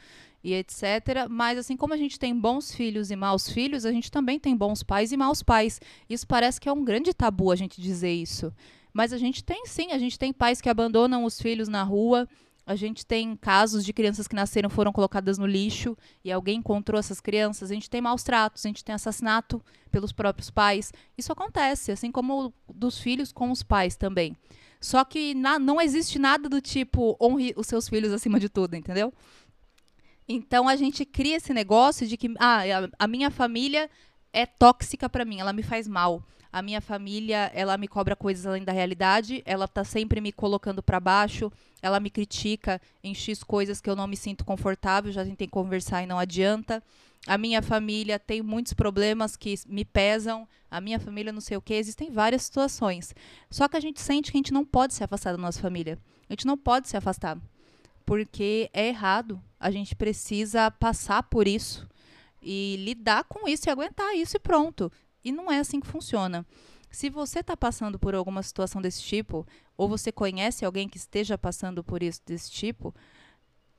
e 0.44 0.52
etc. 0.52 1.26
Mas 1.30 1.58
assim 1.58 1.76
como 1.76 1.94
a 1.94 1.96
gente 1.96 2.18
tem 2.18 2.38
bons 2.38 2.72
filhos 2.72 3.10
e 3.10 3.16
maus 3.16 3.48
filhos, 3.48 3.86
a 3.86 3.90
gente 3.90 4.10
também 4.12 4.38
tem 4.38 4.54
bons 4.54 4.82
pais 4.82 5.10
e 5.10 5.16
maus 5.16 5.42
pais. 5.42 5.80
Isso 6.08 6.26
parece 6.26 6.60
que 6.60 6.68
é 6.68 6.72
um 6.72 6.84
grande 6.84 7.14
tabu 7.14 7.50
a 7.50 7.56
gente 7.56 7.80
dizer 7.80 8.12
isso. 8.12 8.52
Mas 8.92 9.12
a 9.12 9.18
gente 9.18 9.42
tem 9.42 9.64
sim, 9.66 9.90
a 9.90 9.98
gente 9.98 10.18
tem 10.18 10.32
pais 10.32 10.60
que 10.60 10.68
abandonam 10.68 11.24
os 11.24 11.40
filhos 11.40 11.66
na 11.66 11.82
rua. 11.82 12.28
A 12.66 12.76
gente 12.76 13.04
tem 13.04 13.36
casos 13.36 13.84
de 13.84 13.92
crianças 13.92 14.26
que 14.26 14.34
nasceram 14.34 14.70
foram 14.70 14.92
colocadas 14.92 15.36
no 15.36 15.46
lixo 15.46 15.96
e 16.24 16.32
alguém 16.32 16.58
encontrou 16.58 16.98
essas 16.98 17.20
crianças. 17.20 17.70
A 17.70 17.74
gente 17.74 17.90
tem 17.90 18.00
maus 18.00 18.22
tratos, 18.22 18.64
a 18.64 18.68
gente 18.68 18.84
tem 18.84 18.94
assassinato 18.94 19.62
pelos 19.90 20.12
próprios 20.12 20.50
pais. 20.50 20.92
Isso 21.16 21.32
acontece, 21.32 21.92
assim 21.92 22.10
como 22.10 22.54
dos 22.72 22.98
filhos 22.98 23.32
com 23.32 23.50
os 23.50 23.62
pais 23.62 23.96
também. 23.96 24.36
Só 24.80 25.02
que 25.02 25.34
na, 25.34 25.58
não 25.58 25.80
existe 25.80 26.18
nada 26.18 26.46
do 26.46 26.60
tipo 26.60 27.16
honre 27.20 27.54
os 27.56 27.66
seus 27.66 27.88
filhos 27.88 28.12
acima 28.12 28.38
de 28.38 28.50
tudo, 28.50 28.76
entendeu? 28.76 29.14
Então 30.28 30.68
a 30.68 30.76
gente 30.76 31.04
cria 31.04 31.36
esse 31.36 31.52
negócio 31.52 32.06
de 32.06 32.16
que 32.16 32.32
ah, 32.38 32.62
a, 32.98 33.06
minha 33.06 33.30
família 33.30 33.90
é 34.32 34.46
tóxica 34.46 35.08
para 35.08 35.24
mim, 35.24 35.40
ela 35.40 35.52
me 35.52 35.62
faz 35.62 35.86
mal. 35.86 36.22
A 36.52 36.62
minha 36.62 36.80
família, 36.80 37.50
ela 37.52 37.76
me 37.76 37.88
cobra 37.88 38.14
coisas 38.14 38.46
além 38.46 38.62
da 38.62 38.72
realidade, 38.72 39.42
ela 39.44 39.66
tá 39.66 39.82
sempre 39.82 40.20
me 40.20 40.30
colocando 40.30 40.82
para 40.82 41.00
baixo, 41.00 41.52
ela 41.82 41.98
me 41.98 42.08
critica 42.08 42.80
em 43.02 43.12
X 43.12 43.42
coisas 43.42 43.80
que 43.80 43.90
eu 43.90 43.96
não 43.96 44.06
me 44.06 44.16
sinto 44.16 44.44
confortável, 44.44 45.12
já 45.12 45.24
tentei 45.24 45.48
conversar 45.48 46.02
e 46.02 46.06
não 46.06 46.18
adianta. 46.18 46.82
A 47.26 47.36
minha 47.36 47.60
família 47.60 48.18
tem 48.18 48.40
muitos 48.42 48.72
problemas 48.72 49.36
que 49.36 49.54
me 49.66 49.84
pesam, 49.84 50.46
a 50.70 50.80
minha 50.80 51.00
família 51.00 51.32
não 51.32 51.40
sei 51.40 51.56
o 51.56 51.62
que, 51.62 51.74
existem 51.74 52.10
várias 52.10 52.42
situações. 52.42 53.14
Só 53.50 53.66
que 53.66 53.76
a 53.76 53.80
gente 53.80 54.00
sente 54.00 54.30
que 54.30 54.36
a 54.36 54.40
gente 54.40 54.52
não 54.52 54.64
pode 54.64 54.94
se 54.94 55.02
afastar 55.02 55.32
da 55.32 55.38
nossa 55.38 55.60
família. 55.60 55.98
A 56.28 56.32
gente 56.32 56.46
não 56.46 56.56
pode 56.56 56.88
se 56.88 56.96
afastar, 56.96 57.38
porque 58.04 58.70
é 58.72 58.88
errado. 58.88 59.40
A 59.58 59.70
gente 59.70 59.94
precisa 59.94 60.70
passar 60.70 61.22
por 61.24 61.48
isso 61.48 61.88
e 62.42 62.76
lidar 62.78 63.24
com 63.24 63.48
isso 63.48 63.68
e 63.68 63.70
aguentar 63.70 64.14
isso 64.14 64.36
e 64.36 64.40
pronto. 64.40 64.92
E 65.24 65.32
não 65.32 65.50
é 65.50 65.58
assim 65.58 65.80
que 65.80 65.86
funciona. 65.86 66.46
Se 66.90 67.10
você 67.10 67.40
está 67.40 67.56
passando 67.56 67.98
por 67.98 68.14
alguma 68.14 68.42
situação 68.42 68.80
desse 68.80 69.02
tipo, 69.02 69.46
ou 69.76 69.88
você 69.88 70.12
conhece 70.12 70.64
alguém 70.64 70.88
que 70.88 70.96
esteja 70.96 71.36
passando 71.36 71.82
por 71.82 72.02
isso 72.02 72.20
desse 72.24 72.50
tipo, 72.50 72.94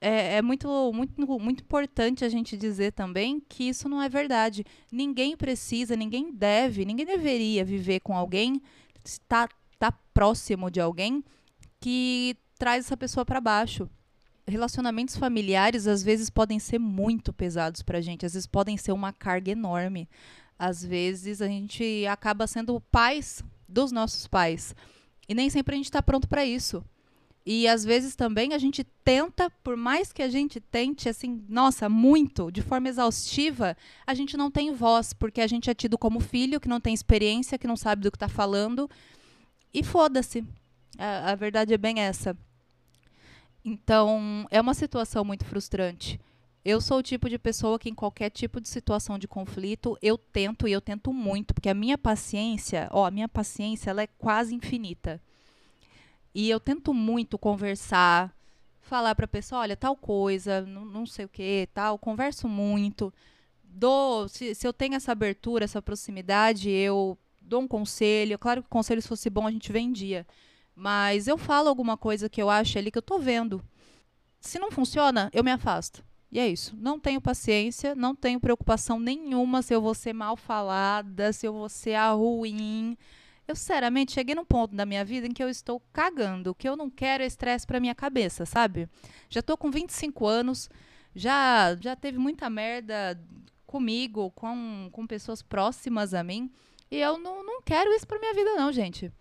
é, 0.02 0.38
é, 0.38 0.42
muito, 0.42 0.68
muito, 0.94 1.40
muito 1.40 1.64
importante 1.64 2.26
a 2.26 2.30
gente 2.30 2.58
dizer 2.58 2.92
também 2.92 3.40
que 3.48 3.70
isso 3.70 3.88
não 3.88 4.02
é 4.02 4.10
verdade. 4.10 4.66
Ninguém 4.92 5.38
precisa, 5.38 5.96
ninguém 5.96 6.34
deve, 6.34 6.84
ninguém 6.84 7.06
deveria 7.06 7.64
viver 7.64 8.02
com 8.02 8.18
alguém, 8.18 8.62
estar 9.04 9.48
tá, 9.48 9.92
tá 9.92 10.00
próximo 10.14 10.70
de 10.70 10.82
alguém 10.82 11.24
que 11.80 12.36
traz 12.58 12.86
essa 12.86 12.98
pessoa 12.98 13.24
para 13.24 13.40
baixo 13.40 13.90
relacionamentos 14.48 15.16
familiares 15.18 15.88
às 15.88 16.04
vezes 16.04 16.30
podem 16.30 16.60
ser 16.60 16.80
muito 16.80 17.34
pesados 17.34 17.82
para 17.82 17.98
a 17.98 18.02
gente, 18.02 18.26
às 18.26 18.34
vezes 18.34 18.48
podem 18.48 18.78
ser 18.78 18.92
uma 18.92 19.12
carga 19.12 19.52
enorme. 19.52 20.08
Às 20.58 20.84
vezes 20.84 21.42
a 21.42 21.48
gente 21.48 22.06
acaba 22.08 22.48
sendo 22.48 22.80
pais 22.80 23.44
dos 23.68 23.92
nossos 23.92 24.28
pais 24.28 24.74
e 25.28 25.34
nem 25.34 25.50
sempre 25.50 25.76
a 25.76 25.78
gente 25.78 25.86
está 25.86 26.02
pronto 26.02 26.28
para 26.28 26.46
isso. 26.46 26.84
E 27.46 27.68
às 27.68 27.84
vezes 27.84 28.16
também 28.16 28.54
a 28.54 28.58
gente 28.58 28.84
tenta, 29.04 29.52
por 29.64 29.78
mais 29.78 30.12
que 30.12 30.24
a 30.24 30.30
gente 30.30 30.60
tente, 30.60 31.08
assim, 31.08 31.46
nossa, 31.48 31.88
muito, 31.88 32.52
de 32.52 32.64
forma 32.64 32.90
exaustiva, 32.90 33.78
a 34.06 34.16
gente 34.16 34.36
não 34.36 34.50
tem 34.50 34.74
voz, 34.74 35.14
porque 35.14 35.40
a 35.42 35.46
gente 35.46 35.70
é 35.70 35.76
tido 35.76 35.96
como 35.96 36.20
filho, 36.20 36.60
que 36.60 36.68
não 36.68 36.82
tem 36.82 36.92
experiência, 36.92 37.60
que 37.60 37.68
não 37.68 37.78
sabe 37.78 38.02
do 38.02 38.12
que 38.12 38.16
está 38.16 38.28
falando. 38.28 38.90
E 39.72 39.84
foda-se. 39.84 40.44
A, 40.98 41.32
a 41.32 41.36
verdade 41.36 41.72
é 41.72 41.78
bem 41.78 42.00
essa. 42.00 42.36
Então, 43.68 44.46
é 44.52 44.62
uma 44.62 44.76
situação 44.76 45.26
muito 45.26 45.44
frustrante. 45.44 46.22
Eu 46.64 46.80
sou 46.80 47.00
o 47.00 47.04
tipo 47.04 47.28
de 47.28 47.40
pessoa 47.40 47.80
que 47.80 47.90
em 47.90 47.96
qualquer 47.96 48.30
tipo 48.30 48.62
de 48.62 48.70
situação 48.70 49.18
de 49.18 49.28
conflito, 49.28 49.98
eu 50.04 50.20
tento 50.20 50.68
e 50.68 50.72
eu 50.72 50.80
tento 50.80 51.12
muito, 51.12 51.52
porque 51.52 51.70
a 51.70 51.74
minha 51.74 51.98
paciência, 51.98 52.88
ó, 52.92 53.06
a 53.06 53.12
minha 53.12 53.28
paciência, 53.28 53.90
ela 53.90 54.04
é 54.04 54.08
quase 54.08 54.54
infinita. 54.54 55.20
E 56.34 56.48
eu 56.48 56.60
tento 56.60 56.94
muito 56.94 57.40
conversar, 57.40 58.36
falar 58.82 59.16
para 59.16 59.26
a 59.26 59.28
pessoa, 59.28 59.62
olha, 59.62 59.76
tal 59.76 59.96
coisa, 59.96 60.62
não, 60.62 60.86
não 60.86 61.06
sei 61.08 61.26
o 61.26 61.30
que, 61.30 61.68
tal, 61.74 61.98
converso 61.98 62.48
muito. 62.48 63.12
Dou, 63.64 64.28
se, 64.28 64.54
se 64.54 64.68
eu 64.68 64.74
tenho 64.74 64.94
essa 64.94 65.12
abertura, 65.12 65.66
essa 65.66 65.82
proximidade, 65.82 66.70
eu 66.70 67.18
dou 67.42 67.62
um 67.62 67.68
conselho. 67.68 68.38
Claro 68.38 68.62
que 68.62 68.68
o 68.68 68.70
conselho 68.70 69.02
se 69.02 69.08
fosse 69.08 69.28
bom, 69.28 69.48
a 69.48 69.52
gente 69.52 69.72
vendia. 69.72 70.26
Mas 70.76 71.28
eu 71.28 71.38
falo 71.38 71.70
alguma 71.70 71.96
coisa 71.96 72.28
que 72.28 72.42
eu 72.42 72.50
acho 72.50 72.78
ali 72.78 72.92
que 72.92 72.98
eu 72.98 73.02
tô 73.02 73.18
vendo. 73.18 73.64
Se 74.42 74.60
não 74.60 74.70
funciona, 74.70 75.30
eu 75.34 75.44
me 75.44 75.52
afasto. 75.52 76.04
E 76.30 76.38
é 76.38 76.48
isso. 76.48 76.76
Não 76.78 77.00
tenho 77.00 77.22
paciência, 77.22 77.96
não 77.96 78.14
tenho 78.14 78.42
preocupação 78.42 79.00
nenhuma 79.00 79.62
se 79.62 79.74
eu 79.74 79.82
vou 79.82 79.96
ser 79.96 80.12
mal 80.12 80.36
falada, 80.36 81.32
se 81.32 81.48
eu 81.48 81.54
vou 81.54 81.70
ser 81.70 81.96
a 81.96 82.12
ruim. 82.12 82.98
Eu, 83.48 83.56
sinceramente, 83.56 84.12
cheguei 84.12 84.36
num 84.36 84.44
ponto 84.44 84.76
da 84.76 84.86
minha 84.86 85.06
vida 85.06 85.28
em 85.28 85.32
que 85.32 85.42
eu 85.42 85.50
estou 85.50 85.82
cagando. 85.94 86.52
O 86.52 86.56
que 86.56 86.68
eu 86.68 86.76
não 86.76 86.90
quero 86.90 87.24
é 87.24 87.26
estresse 87.26 87.66
pra 87.66 87.80
minha 87.80 87.96
cabeça, 87.96 88.46
sabe? 88.46 88.90
Já 89.30 89.42
tô 89.42 89.56
com 89.56 89.72
25 89.72 90.26
anos, 90.26 90.70
já, 91.16 91.76
já 91.80 91.96
teve 91.96 92.18
muita 92.18 92.50
merda 92.50 93.18
comigo, 93.66 94.30
com, 94.32 94.90
com 94.92 95.08
pessoas 95.08 95.42
próximas 95.42 96.14
a 96.14 96.24
mim. 96.24 96.52
E 96.92 96.98
eu 96.98 97.18
não, 97.18 97.44
não 97.46 97.62
quero 97.62 97.94
isso 97.94 98.06
pra 98.06 98.20
minha 98.20 98.34
vida, 98.34 98.56
não, 98.56 98.72
gente 98.72 99.12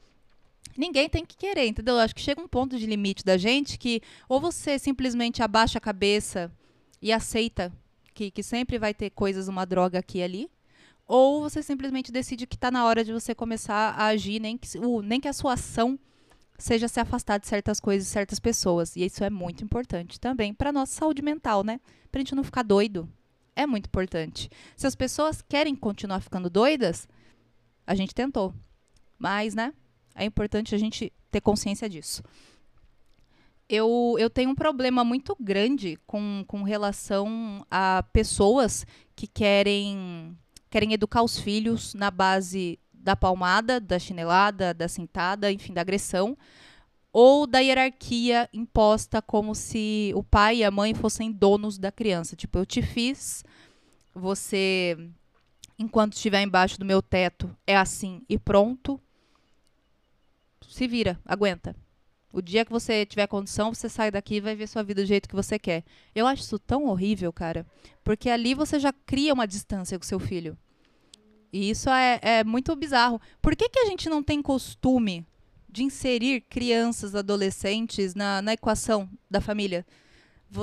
ninguém 0.77 1.09
tem 1.09 1.25
que 1.25 1.37
querer, 1.37 1.67
entendeu? 1.67 1.95
Eu 1.95 2.01
acho 2.01 2.15
que 2.15 2.21
chega 2.21 2.41
um 2.41 2.49
ponto 2.49 2.79
de 2.79 2.87
limite 2.87 3.25
da 3.25 3.37
gente 3.37 3.79
que 3.79 4.01
ou 4.29 4.41
você 4.41 4.79
simplesmente 4.79 5.43
abaixa 5.43 5.79
a 5.79 5.81
cabeça 5.81 6.51
e 7.01 7.13
aceita 7.13 7.73
que, 8.15 8.31
que 8.31 8.43
sempre 8.43 8.79
vai 8.79 8.95
ter 8.95 9.11
coisas, 9.11 9.49
uma 9.49 9.67
droga 9.67 9.99
aqui 9.99 10.19
e 10.19 10.23
ali, 10.23 10.51
ou 11.07 11.43
você 11.43 11.63
simplesmente 11.63 12.11
decide 12.11 12.47
que 12.47 12.55
está 12.55 12.71
na 12.71 12.85
hora 12.87 13.05
de 13.05 13.13
você 13.13 13.35
começar 13.35 13.91
a 13.91 14.07
agir, 14.07 14.41
nem 14.41 14.57
que, 14.57 14.79
uh, 14.79 15.03
nem 15.03 15.21
que 15.21 15.29
a 15.29 15.33
sua 15.33 15.55
ação 15.55 15.99
seja 16.59 16.89
se 16.89 17.01
afastar 17.01 17.39
de 17.39 17.47
certas 17.47 17.81
coisas, 17.81 18.09
certas 18.09 18.39
pessoas. 18.39 18.97
E 18.97 19.05
isso 19.05 19.23
é 19.23 19.29
muito 19.29 19.63
importante 19.63 20.19
também 20.19 20.55
para 20.55 20.73
nossa 20.73 20.93
saúde 20.93 21.21
mental, 21.21 21.63
né? 21.63 21.81
Para 22.11 22.21
a 22.21 22.23
gente 22.23 22.35
não 22.35 22.45
ficar 22.45 22.63
doido. 22.63 23.09
É 23.57 23.67
muito 23.67 23.87
importante. 23.87 24.49
Se 24.77 24.87
as 24.87 24.95
pessoas 24.95 25.43
querem 25.43 25.77
continuar 25.77 26.21
ficando 26.21 26.49
doidas, 26.49 27.09
a 27.87 27.95
gente 27.95 28.15
tentou. 28.15 28.55
Mas, 29.19 29.55
né? 29.55 29.73
É 30.15 30.25
importante 30.25 30.75
a 30.75 30.79
gente 30.79 31.13
ter 31.31 31.41
consciência 31.41 31.89
disso. 31.89 32.23
Eu, 33.69 34.17
eu 34.19 34.29
tenho 34.29 34.51
um 34.51 34.55
problema 34.55 35.03
muito 35.03 35.37
grande 35.41 35.99
com, 36.07 36.45
com 36.47 36.63
relação 36.63 37.67
a 37.71 38.05
pessoas 38.13 38.87
que 39.17 39.27
querem, 39.27 40.37
querem 40.71 40.93
educar 40.93 41.23
os 41.23 41.39
filhos 41.39 41.95
na 41.95 42.11
base 42.11 42.79
da 42.93 43.17
palmada, 43.17 43.81
da 43.81 43.99
chinelada, 43.99 44.73
da 44.73 44.87
cintada, 44.87 45.51
enfim, 45.51 45.73
da 45.73 45.81
agressão, 45.81 46.37
ou 47.13 47.47
da 47.47 47.61
hierarquia 47.61 48.49
imposta 48.53 49.23
como 49.23 49.55
se 49.55 50.13
o 50.15 50.23
pai 50.23 50.57
e 50.57 50.65
a 50.65 50.71
mãe 50.71 50.95
fossem 50.95 51.31
donos 51.31 51.79
da 51.79 51.93
criança. 51.93 52.35
Tipo, 52.35 52.59
eu 52.59 52.67
te 52.67 52.83
fiz, 52.83 53.45
você, 54.15 54.99
enquanto 55.79 56.15
estiver 56.15 56.43
embaixo 56.43 56.79
do 56.79 56.85
meu 56.85 57.01
teto, 57.01 57.55
é 57.67 57.77
assim 57.77 58.23
e 58.29 58.39
pronto 58.39 59.01
se 60.69 60.87
vira, 60.87 61.19
aguenta. 61.25 61.75
O 62.33 62.43
dia 62.43 62.65
que 62.65 62.73
você 62.73 63.07
tiver 63.07 63.29
condição, 63.29 63.73
você 63.73 63.89
sai 63.89 64.11
daqui 64.11 64.37
e 64.37 64.41
vai 64.41 64.57
ver 64.57 64.67
sua 64.67 64.83
vida 64.83 65.03
do 65.03 65.07
jeito 65.07 65.29
que 65.29 65.37
você 65.37 65.57
quer. 65.57 65.85
Eu 66.13 66.27
acho 66.27 66.43
isso 66.43 66.59
tão 66.59 66.87
horrível, 66.87 67.33
cara. 67.33 67.65
Porque 68.03 68.29
ali 68.29 68.55
você 68.55 68.81
já 68.81 68.93
cria 68.93 69.33
uma 69.33 69.47
distância 69.47 69.97
com 69.97 70.05
seu 70.05 70.19
filho. 70.19 70.59
E 71.53 71.71
isso 71.71 71.89
é, 71.89 72.19
é 72.21 72.43
muito 72.43 72.75
bizarro. 72.75 73.21
Por 73.41 73.55
que, 73.55 73.69
que 73.69 73.79
a 73.79 73.87
gente 73.87 74.09
não 74.09 74.21
tem 74.21 74.43
costume 74.43 75.25
de 75.69 75.85
inserir 75.85 76.41
crianças, 76.41 77.15
adolescentes 77.15 78.17
na, 78.17 78.43
na 78.43 78.55
equação 78.55 79.09
da 79.31 79.41
família? 79.41 79.87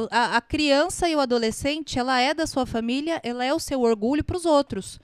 A, 0.10 0.36
a 0.36 0.41
criança 0.41 1.08
e 1.08 1.15
o 1.15 1.22
adolescente, 1.22 1.98
ela 1.98 2.20
é 2.20 2.34
da 2.34 2.46
sua 2.46 2.65
família, 2.65 3.22
ela 3.24 3.46
é 3.46 3.53
o 3.53 3.60
seu 3.60 3.79
orgulho 3.79 4.25
para 4.25 4.36
os 4.36 4.46
outros. 4.46 5.00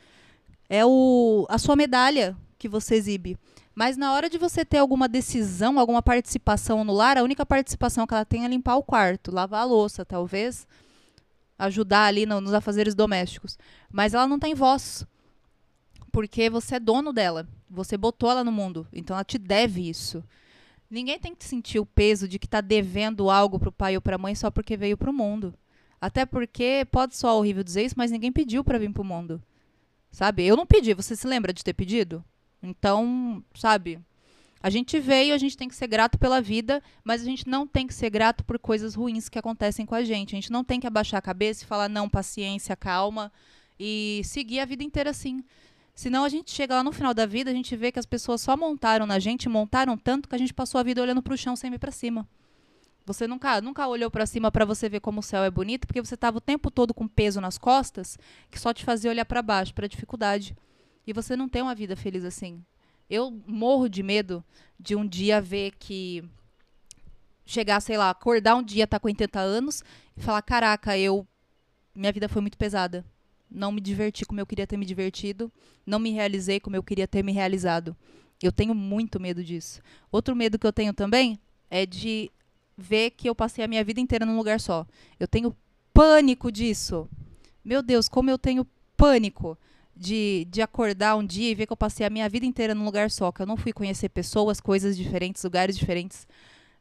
É 0.68 0.86
o, 0.86 1.46
a 1.48 1.58
sua 1.58 1.78
medalha 1.78 2.36
que 2.60 2.68
você 2.68 2.96
exibe. 2.96 3.38
Mas 3.78 3.96
na 3.96 4.12
hora 4.12 4.28
de 4.28 4.40
você 4.40 4.66
ter 4.66 4.80
alguma 4.80 5.08
decisão, 5.08 5.78
alguma 5.78 6.02
participação 6.02 6.84
no 6.84 6.92
lar, 6.92 7.16
a 7.16 7.22
única 7.22 7.46
participação 7.46 8.08
que 8.08 8.14
ela 8.16 8.26
tem 8.26 8.44
é 8.44 8.48
limpar 8.48 8.76
o 8.76 8.82
quarto, 8.82 9.30
lavar 9.30 9.62
a 9.62 9.66
louça, 9.66 10.04
talvez, 10.04 10.68
ajudar 11.60 12.06
ali 12.06 12.26
no, 12.26 12.42
nos 12.42 12.56
afazeres 12.56 12.96
domésticos. 12.96 13.56
Mas 13.92 14.16
ela 14.16 14.26
não 14.26 14.40
tem 14.40 14.56
voz. 14.56 15.06
Porque 16.12 16.50
você 16.50 16.78
é 16.78 16.80
dono 16.80 17.14
dela. 17.14 17.48
Você 17.70 17.96
botou 17.96 18.32
ela 18.32 18.44
no 18.44 18.52
mundo. 18.52 18.88
Então 18.92 19.16
ela 19.16 19.24
te 19.24 19.38
deve 19.38 19.88
isso. 19.88 20.24
Ninguém 20.90 21.20
tem 21.20 21.36
que 21.36 21.46
sentir 21.46 21.78
o 21.78 21.86
peso 21.86 22.28
de 22.28 22.40
que 22.40 22.48
está 22.48 22.62
devendo 22.62 23.30
algo 23.30 23.60
para 23.60 23.70
o 23.70 23.72
pai 23.72 23.96
ou 23.96 24.02
para 24.02 24.16
a 24.16 24.18
mãe 24.18 24.34
só 24.34 24.50
porque 24.50 24.76
veio 24.76 24.98
para 24.98 25.12
o 25.12 25.14
mundo. 25.14 25.54
Até 26.02 26.26
porque 26.26 26.88
pode 26.90 27.16
soar 27.16 27.36
horrível 27.36 27.64
dizer 27.64 27.84
isso, 27.84 27.96
mas 27.96 28.10
ninguém 28.10 28.32
pediu 28.32 28.64
para 28.64 28.80
vir 28.80 28.92
para 28.92 29.04
o 29.04 29.06
mundo. 29.06 29.40
Sabe? 30.10 30.48
Eu 30.48 30.58
não 30.58 30.66
pedi. 30.66 30.96
Você 30.96 31.16
se 31.16 31.28
lembra 31.28 31.54
de 31.54 31.64
ter 31.64 31.74
pedido? 31.74 32.26
Então, 32.62 33.44
sabe, 33.54 34.00
a 34.62 34.70
gente 34.70 35.00
veio, 35.00 35.34
a 35.34 35.38
gente 35.38 35.56
tem 35.56 35.68
que 35.68 35.76
ser 35.76 35.88
grato 35.88 36.18
pela 36.18 36.42
vida, 36.42 36.82
mas 37.04 37.22
a 37.22 37.26
gente 37.26 37.48
não 37.48 37.68
tem 37.68 37.86
que 37.86 37.94
ser 37.94 38.10
grato 38.10 38.44
por 38.44 38.58
coisas 38.58 38.96
ruins 38.96 39.30
que 39.30 39.38
acontecem 39.38 39.86
com 39.86 39.96
a 39.96 40.04
gente. 40.04 40.36
A 40.36 40.38
gente 40.38 40.52
não 40.52 40.64
tem 40.64 40.80
que 40.80 40.88
abaixar 40.88 41.20
a 41.20 41.22
cabeça 41.22 41.64
e 41.64 41.68
falar, 41.68 41.88
não, 41.88 42.10
paciência, 42.10 42.76
calma, 42.76 43.32
e 43.80 44.22
seguir 44.24 44.60
a 44.60 44.66
vida 44.66 44.84
inteira 44.84 45.12
assim. 45.12 45.44
Senão 45.94 46.24
a 46.24 46.30
gente 46.30 46.52
chega 46.52 46.76
lá 46.76 46.84
no 46.84 46.92
final 46.92 47.14
da 47.14 47.26
vida, 47.26 47.50
a 47.50 47.54
gente 47.54 47.76
vê 47.76 47.92
que 47.92 48.00
as 48.00 48.06
pessoas 48.06 48.42
só 48.42 48.56
montaram 48.56 49.06
na 49.06 49.20
gente, 49.20 49.50
montaram 49.50 49.98
tanto 49.98 50.30
que 50.30 50.36
a 50.36 50.38
gente 50.38 50.54
passou 50.54 50.80
a 50.80 50.84
vida 50.84 51.02
olhando 51.02 51.22
para 51.22 51.34
o 51.34 51.38
chão 51.38 51.56
sem 51.56 51.74
ir 51.74 51.80
para 51.80 51.92
cima. 51.92 52.28
Você 53.06 53.26
nunca, 53.26 53.62
nunca 53.62 53.88
olhou 53.88 54.12
para 54.12 54.26
cima 54.26 54.52
para 54.52 54.66
você 54.66 54.90
ver 54.90 55.00
como 55.00 55.22
o 55.22 55.24
céu 55.24 55.44
é 55.44 55.50
bonito, 55.50 55.88
porque 55.88 56.02
você 56.02 56.16
estava 56.16 56.38
o 56.38 56.42
tempo 56.42 56.70
todo 56.70 56.94
com 56.94 57.08
peso 57.08 57.40
nas 57.40 57.58
costas, 57.58 58.18
que 58.52 58.60
só 58.60 58.74
te 58.74 58.84
fazia 58.84 59.10
olhar 59.10 59.24
para 59.26 59.42
baixo, 59.42 59.74
para 59.74 59.86
a 59.86 59.90
dificuldade. 59.90 60.56
E 61.08 61.14
você 61.14 61.38
não 61.38 61.48
tem 61.48 61.62
uma 61.62 61.74
vida 61.74 61.96
feliz 61.96 62.26
assim. 62.26 62.62
Eu 63.10 63.32
morro 63.48 63.88
de 63.88 64.04
medo 64.04 64.44
de 64.78 64.94
um 64.94 65.08
dia 65.08 65.40
ver 65.40 65.72
que 65.80 66.22
chegar, 67.46 67.80
sei 67.80 67.98
lá, 67.98 68.10
acordar 68.10 68.58
um 68.58 68.62
dia, 68.62 68.86
tá 68.86 69.00
com 69.00 69.08
80 69.08 69.40
anos 69.40 69.82
e 70.18 70.22
falar, 70.22 70.42
caraca, 70.42 70.98
eu 70.98 71.26
minha 71.96 72.12
vida 72.12 72.28
foi 72.28 72.42
muito 72.42 72.58
pesada. 72.58 73.06
Não 73.50 73.72
me 73.72 73.80
diverti 73.80 74.26
como 74.26 74.42
eu 74.42 74.46
queria 74.46 74.68
ter 74.68 74.76
me 74.76 74.86
divertido, 74.86 75.50
não 75.86 75.98
me 75.98 76.12
realizei 76.12 76.60
como 76.60 76.76
eu 76.76 76.84
queria 76.84 77.08
ter 77.08 77.24
me 77.24 77.32
realizado. 77.32 77.96
Eu 78.44 78.52
tenho 78.52 78.76
muito 78.76 79.20
medo 79.20 79.42
disso. 79.42 79.82
Outro 80.12 80.36
medo 80.36 80.60
que 80.60 80.68
eu 80.68 80.74
tenho 80.74 80.94
também 80.94 81.40
é 81.72 81.86
de 81.86 82.30
ver 82.78 83.12
que 83.12 83.28
eu 83.28 83.34
passei 83.34 83.64
a 83.64 83.68
minha 83.68 83.84
vida 83.84 84.02
inteira 84.02 84.26
num 84.26 84.38
lugar 84.38 84.60
só. 84.60 84.86
Eu 85.18 85.28
tenho 85.28 85.56
pânico 85.94 86.52
disso. 86.52 87.10
Meu 87.64 87.82
Deus, 87.82 88.10
como 88.10 88.30
eu 88.30 88.38
tenho 88.38 88.68
pânico 88.96 89.58
de, 89.98 90.46
de 90.50 90.62
acordar 90.62 91.16
um 91.16 91.26
dia 91.26 91.50
e 91.50 91.56
ver 91.56 91.66
que 91.66 91.74
eu 91.74 91.78
passei 91.78 92.06
a 92.06 92.10
minha 92.10 92.30
vida 92.30 92.46
inteira 92.46 92.76
num 92.76 92.86
lugar 92.86 93.10
só, 93.10 93.32
que 93.32 93.42
eu 93.42 93.46
não 93.46 93.58
fui 93.58 93.74
conhecer 93.74 94.10
pessoas, 94.10 94.62
coisas 94.62 94.96
diferentes, 94.96 95.44
lugares 95.44 95.78
diferentes. 95.78 96.28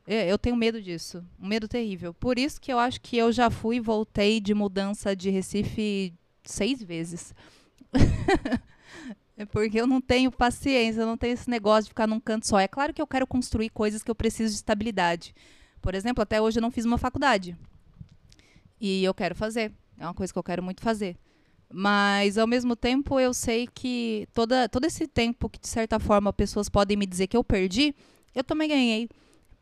É, 0.06 0.30
eu 0.30 0.38
tenho 0.38 0.54
medo 0.54 0.80
disso, 0.80 1.24
um 1.40 1.48
medo 1.48 1.66
terrível. 1.66 2.14
Por 2.14 2.38
isso 2.38 2.60
que 2.60 2.72
eu 2.72 2.78
acho 2.78 3.00
que 3.00 3.16
eu 3.16 3.32
já 3.32 3.50
fui 3.50 3.76
e 3.76 3.80
voltei 3.80 4.40
de 4.40 4.54
mudança 4.54 5.16
de 5.16 5.30
Recife 5.30 6.14
seis 6.44 6.82
vezes. 6.82 7.34
é 9.36 9.44
porque 9.46 9.80
eu 9.80 9.86
não 9.86 10.00
tenho 10.00 10.30
paciência, 10.30 11.00
eu 11.00 11.06
não 11.06 11.16
tenho 11.16 11.34
esse 11.34 11.50
negócio 11.50 11.84
de 11.84 11.88
ficar 11.88 12.06
num 12.06 12.20
canto 12.20 12.46
só. 12.46 12.60
É 12.60 12.68
claro 12.68 12.94
que 12.94 13.02
eu 13.02 13.06
quero 13.06 13.26
construir 13.26 13.70
coisas 13.70 14.02
que 14.02 14.10
eu 14.10 14.14
preciso 14.14 14.50
de 14.50 14.56
estabilidade. 14.56 15.34
Por 15.82 15.94
exemplo, 15.94 16.22
até 16.22 16.40
hoje 16.40 16.58
eu 16.58 16.62
não 16.62 16.70
fiz 16.70 16.84
uma 16.84 16.98
faculdade. 16.98 17.56
E 18.80 19.02
eu 19.02 19.14
quero 19.14 19.34
fazer. 19.34 19.72
É 19.98 20.04
uma 20.04 20.14
coisa 20.14 20.32
que 20.32 20.38
eu 20.38 20.42
quero 20.42 20.62
muito 20.62 20.82
fazer. 20.82 21.16
Mas, 21.72 22.38
ao 22.38 22.46
mesmo 22.46 22.76
tempo, 22.76 23.18
eu 23.18 23.34
sei 23.34 23.66
que 23.66 24.28
toda, 24.32 24.68
todo 24.68 24.84
esse 24.84 25.06
tempo 25.06 25.48
que, 25.48 25.58
de 25.58 25.68
certa 25.68 25.98
forma, 25.98 26.32
pessoas 26.32 26.68
podem 26.68 26.96
me 26.96 27.06
dizer 27.06 27.26
que 27.26 27.36
eu 27.36 27.42
perdi, 27.42 27.94
eu 28.34 28.44
também 28.44 28.68
ganhei. 28.68 29.08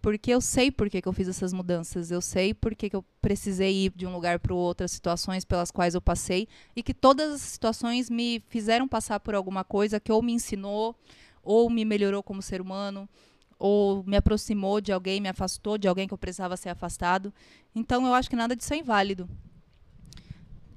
Porque 0.02 0.30
eu 0.30 0.40
sei 0.40 0.70
por 0.70 0.90
que, 0.90 1.00
que 1.00 1.08
eu 1.08 1.14
fiz 1.14 1.28
essas 1.28 1.54
mudanças. 1.54 2.10
Eu 2.10 2.20
sei 2.20 2.52
por 2.52 2.74
que, 2.74 2.90
que 2.90 2.96
eu 2.96 3.02
precisei 3.22 3.86
ir 3.86 3.92
de 3.96 4.06
um 4.06 4.12
lugar 4.12 4.38
para 4.38 4.52
o 4.52 4.56
outro, 4.56 4.84
as 4.84 4.92
situações 4.92 5.46
pelas 5.46 5.70
quais 5.70 5.94
eu 5.94 6.00
passei. 6.00 6.46
E 6.76 6.82
que 6.82 6.92
todas 6.92 7.32
as 7.32 7.40
situações 7.40 8.10
me 8.10 8.44
fizeram 8.48 8.86
passar 8.86 9.18
por 9.20 9.34
alguma 9.34 9.64
coisa 9.64 9.98
que 9.98 10.12
ou 10.12 10.20
me 10.20 10.32
ensinou, 10.34 10.94
ou 11.42 11.70
me 11.70 11.86
melhorou 11.86 12.22
como 12.22 12.42
ser 12.42 12.60
humano, 12.60 13.08
ou 13.58 14.04
me 14.04 14.18
aproximou 14.18 14.78
de 14.78 14.92
alguém, 14.92 15.22
me 15.22 15.28
afastou 15.28 15.78
de 15.78 15.88
alguém 15.88 16.06
que 16.06 16.12
eu 16.12 16.18
precisava 16.18 16.54
ser 16.54 16.68
afastado. 16.68 17.32
Então, 17.74 18.06
eu 18.06 18.12
acho 18.12 18.28
que 18.28 18.36
nada 18.36 18.54
disso 18.54 18.74
é 18.74 18.76
inválido 18.76 19.26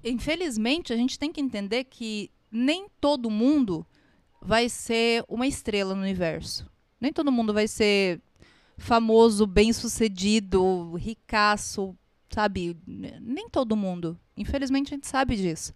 infelizmente, 0.03 0.93
a 0.93 0.97
gente 0.97 1.17
tem 1.17 1.31
que 1.31 1.41
entender 1.41 1.85
que 1.85 2.31
nem 2.51 2.87
todo 2.99 3.29
mundo 3.29 3.85
vai 4.41 4.69
ser 4.69 5.23
uma 5.27 5.47
estrela 5.47 5.93
no 5.93 6.01
universo. 6.01 6.69
Nem 6.99 7.11
todo 7.11 7.31
mundo 7.31 7.53
vai 7.53 7.67
ser 7.67 8.21
famoso, 8.77 9.45
bem-sucedido, 9.45 10.93
ricaço, 10.95 11.95
sabe? 12.29 12.77
Nem 12.85 13.49
todo 13.49 13.75
mundo. 13.75 14.19
Infelizmente, 14.35 14.93
a 14.93 14.95
gente 14.95 15.07
sabe 15.07 15.35
disso. 15.35 15.73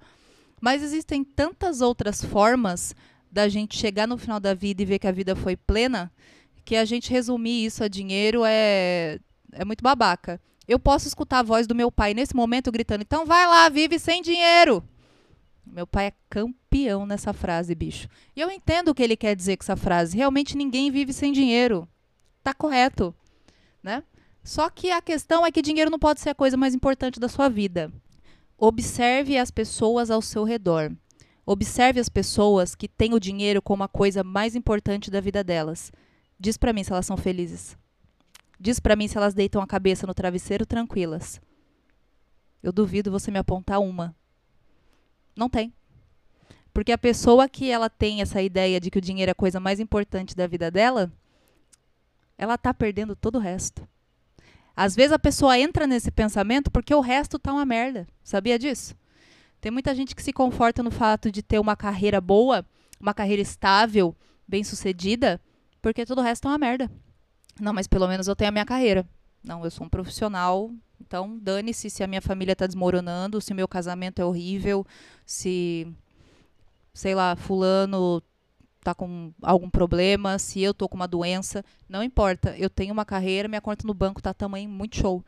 Mas 0.60 0.84
existem 0.84 1.24
tantas 1.24 1.82
outras 1.82 2.24
formas 2.24 2.96
da 3.32 3.48
gente 3.48 3.78
chegar 3.78 4.08
no 4.08 4.18
final 4.18 4.40
da 4.40 4.54
vida 4.54 4.82
e 4.82 4.86
ver 4.86 5.00
que 5.00 5.08
a 5.08 5.12
vida 5.12 5.36
foi 5.36 5.56
plena, 5.56 6.12
que 6.63 6.75
a 6.75 6.86
gente 6.86 7.12
resumir 7.12 7.66
isso 7.66 7.84
a 7.84 7.88
dinheiro 7.88 8.44
é, 8.46 9.20
é 9.51 9.66
muito 9.66 9.82
babaca. 9.82 10.40
Eu 10.68 10.80
posso 10.80 11.08
escutar 11.08 11.39
a 11.39 11.44
voz 11.44 11.68
do 11.68 11.75
meu 11.75 11.91
pai 11.91 12.13
nesse 12.13 12.36
momento 12.36 12.72
gritando: 12.72 13.01
então 13.01 13.25
vai 13.25 13.46
lá, 13.48 13.68
vive 13.70 13.98
sem 14.00 14.22
dinheiro. 14.22 14.84
Meu 15.65 15.88
pai 15.88 16.08
é 16.08 16.13
campeão 16.30 17.06
nessa 17.06 17.34
frase, 17.34 17.74
bicho. 17.75 18.08
E 18.36 18.41
eu 18.41 18.50
entendo 18.50 18.89
o 18.89 18.96
que 18.96 19.03
ele 19.03 19.15
quer 19.15 19.36
dizer 19.36 19.58
com 19.58 19.63
essa 19.63 19.75
frase. 19.75 20.18
Realmente 20.18 20.58
ninguém 20.58 20.91
vive 20.91 21.13
sem 21.13 21.32
dinheiro. 21.32 21.88
Tá 22.44 22.53
correto, 22.53 23.13
né? 23.82 24.03
Só 24.44 24.70
que 24.70 24.91
a 24.91 25.01
questão 25.01 25.46
é 25.46 25.51
que 25.51 25.62
dinheiro 25.62 25.91
não 25.91 26.00
pode 26.00 26.20
ser 26.20 26.30
a 26.30 26.36
coisa 26.36 26.58
mais 26.58 26.74
importante 26.74 27.20
da 27.20 27.30
sua 27.30 27.48
vida. 27.48 27.91
Observe 28.58 29.38
as 29.38 29.51
pessoas 29.51 30.10
ao 30.10 30.22
seu 30.22 30.44
redor. 30.44 30.91
Observe 31.46 32.00
as 32.00 32.10
pessoas 32.10 32.75
que 32.75 32.88
têm 32.88 33.13
o 33.13 33.20
dinheiro 33.20 33.62
como 33.62 33.84
a 33.84 33.88
coisa 33.88 34.24
mais 34.24 34.56
importante 34.56 35.12
da 35.12 35.22
vida 35.22 35.44
delas. 35.44 35.91
Diz 36.39 36.57
para 36.57 36.74
mim 36.74 36.83
se 36.83 36.92
elas 36.92 37.05
são 37.05 37.18
felizes. 37.18 37.77
Diz 38.61 38.79
para 38.79 38.95
mim 38.95 39.07
se 39.07 39.17
elas 39.17 39.33
deitam 39.33 39.59
a 39.59 39.65
cabeça 39.65 40.05
no 40.05 40.13
travesseiro 40.13 40.67
tranquilas. 40.67 41.41
Eu 42.61 42.71
duvido 42.71 43.09
você 43.09 43.31
me 43.31 43.39
apontar 43.39 43.79
uma. 43.79 44.15
Não 45.35 45.50
tem. 45.50 45.74
Porque 46.71 46.91
a 46.91 46.97
pessoa 46.97 47.50
que 47.50 47.71
ela 47.71 47.89
tem 47.89 48.21
essa 48.21 48.39
ideia 48.39 48.79
de 48.79 48.91
que 48.91 49.00
o 49.00 49.01
dinheiro 49.01 49.31
é 49.31 49.33
a 49.33 49.35
coisa 49.35 49.59
mais 49.59 49.79
importante 49.79 50.35
da 50.35 50.45
vida 50.45 50.69
dela, 50.69 51.11
ela 52.37 52.53
está 52.53 52.71
perdendo 52.71 53.15
todo 53.15 53.37
o 53.37 53.41
resto. 53.41 53.87
Às 54.75 54.95
vezes 54.95 55.11
a 55.11 55.17
pessoa 55.17 55.57
entra 55.57 55.87
nesse 55.87 56.11
pensamento 56.11 56.69
porque 56.69 56.93
o 56.93 57.01
resto 57.01 57.39
tá 57.39 57.51
uma 57.51 57.65
merda. 57.65 58.07
Sabia 58.24 58.59
disso? 58.59 58.95
Tem 59.59 59.71
muita 59.71 59.95
gente 59.95 60.15
que 60.15 60.21
se 60.21 60.31
conforta 60.31 60.83
no 60.83 60.91
fato 60.91 61.31
de 61.31 61.41
ter 61.41 61.57
uma 61.57 61.75
carreira 61.75 62.21
boa, 62.21 62.63
uma 63.00 63.13
carreira 63.15 63.41
estável, 63.41 64.15
bem-sucedida, 64.47 65.41
porque 65.81 66.05
todo 66.05 66.19
o 66.19 66.24
resto 66.24 66.47
é 66.47 66.51
uma 66.51 66.59
merda. 66.59 66.91
Não, 67.59 67.74
mas 67.74 67.87
pelo 67.87 68.07
menos 68.07 68.27
eu 68.27 68.35
tenho 68.35 68.50
a 68.50 68.51
minha 68.51 68.66
carreira. 68.66 69.05
Não, 69.44 69.64
eu 69.64 69.72
sou 69.72 69.85
um 69.85 69.90
profissional, 69.90 70.72
então 71.00 71.37
dane-se 71.40 71.90
se 71.90 72.03
a 72.03 72.07
minha 72.07 72.22
família 72.22 72.53
está 72.53 72.68
desmoronando, 72.68 73.42
se 73.42 73.53
meu 73.53 73.68
casamento 73.68 74.22
é 74.22 74.25
horrível, 74.25 74.85
se, 75.25 75.87
sei 76.94 77.16
lá, 77.16 77.35
fulano 77.35 78.22
tá 78.83 78.96
com 78.96 79.31
algum 79.42 79.70
problema, 79.70 80.40
se 80.40 80.59
eu 80.61 80.74
tô 80.74 80.90
com 80.90 80.96
uma 80.96 81.07
doença, 81.07 81.64
não 81.87 82.03
importa. 82.03 82.55
Eu 82.57 82.70
tenho 82.70 82.94
uma 82.94 83.05
carreira, 83.05 83.48
minha 83.48 83.61
conta 83.61 83.85
no 83.85 83.94
banco 83.94 84.22
tá 84.22 84.33
tamanho 84.33 84.70
muito 84.70 84.98
show. 84.98 85.24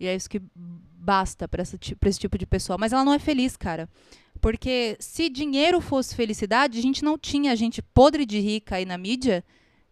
E 0.00 0.06
é 0.06 0.14
isso 0.14 0.28
que 0.28 0.40
basta 0.54 1.48
para 1.48 1.62
esse 1.62 1.78
tipo 1.78 2.38
de 2.38 2.46
pessoa. 2.46 2.78
Mas 2.78 2.92
ela 2.92 3.04
não 3.04 3.12
é 3.12 3.18
feliz, 3.18 3.56
cara. 3.56 3.88
Porque 4.40 4.96
se 5.00 5.28
dinheiro 5.28 5.80
fosse 5.80 6.14
felicidade, 6.14 6.78
a 6.78 6.82
gente 6.82 7.04
não 7.04 7.18
tinha 7.18 7.56
gente 7.56 7.82
podre 7.82 8.24
de 8.24 8.38
rica 8.38 8.76
aí 8.76 8.84
na 8.84 8.96
mídia 8.96 9.44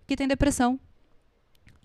que 0.06 0.16
tem 0.16 0.28
depressão. 0.28 0.78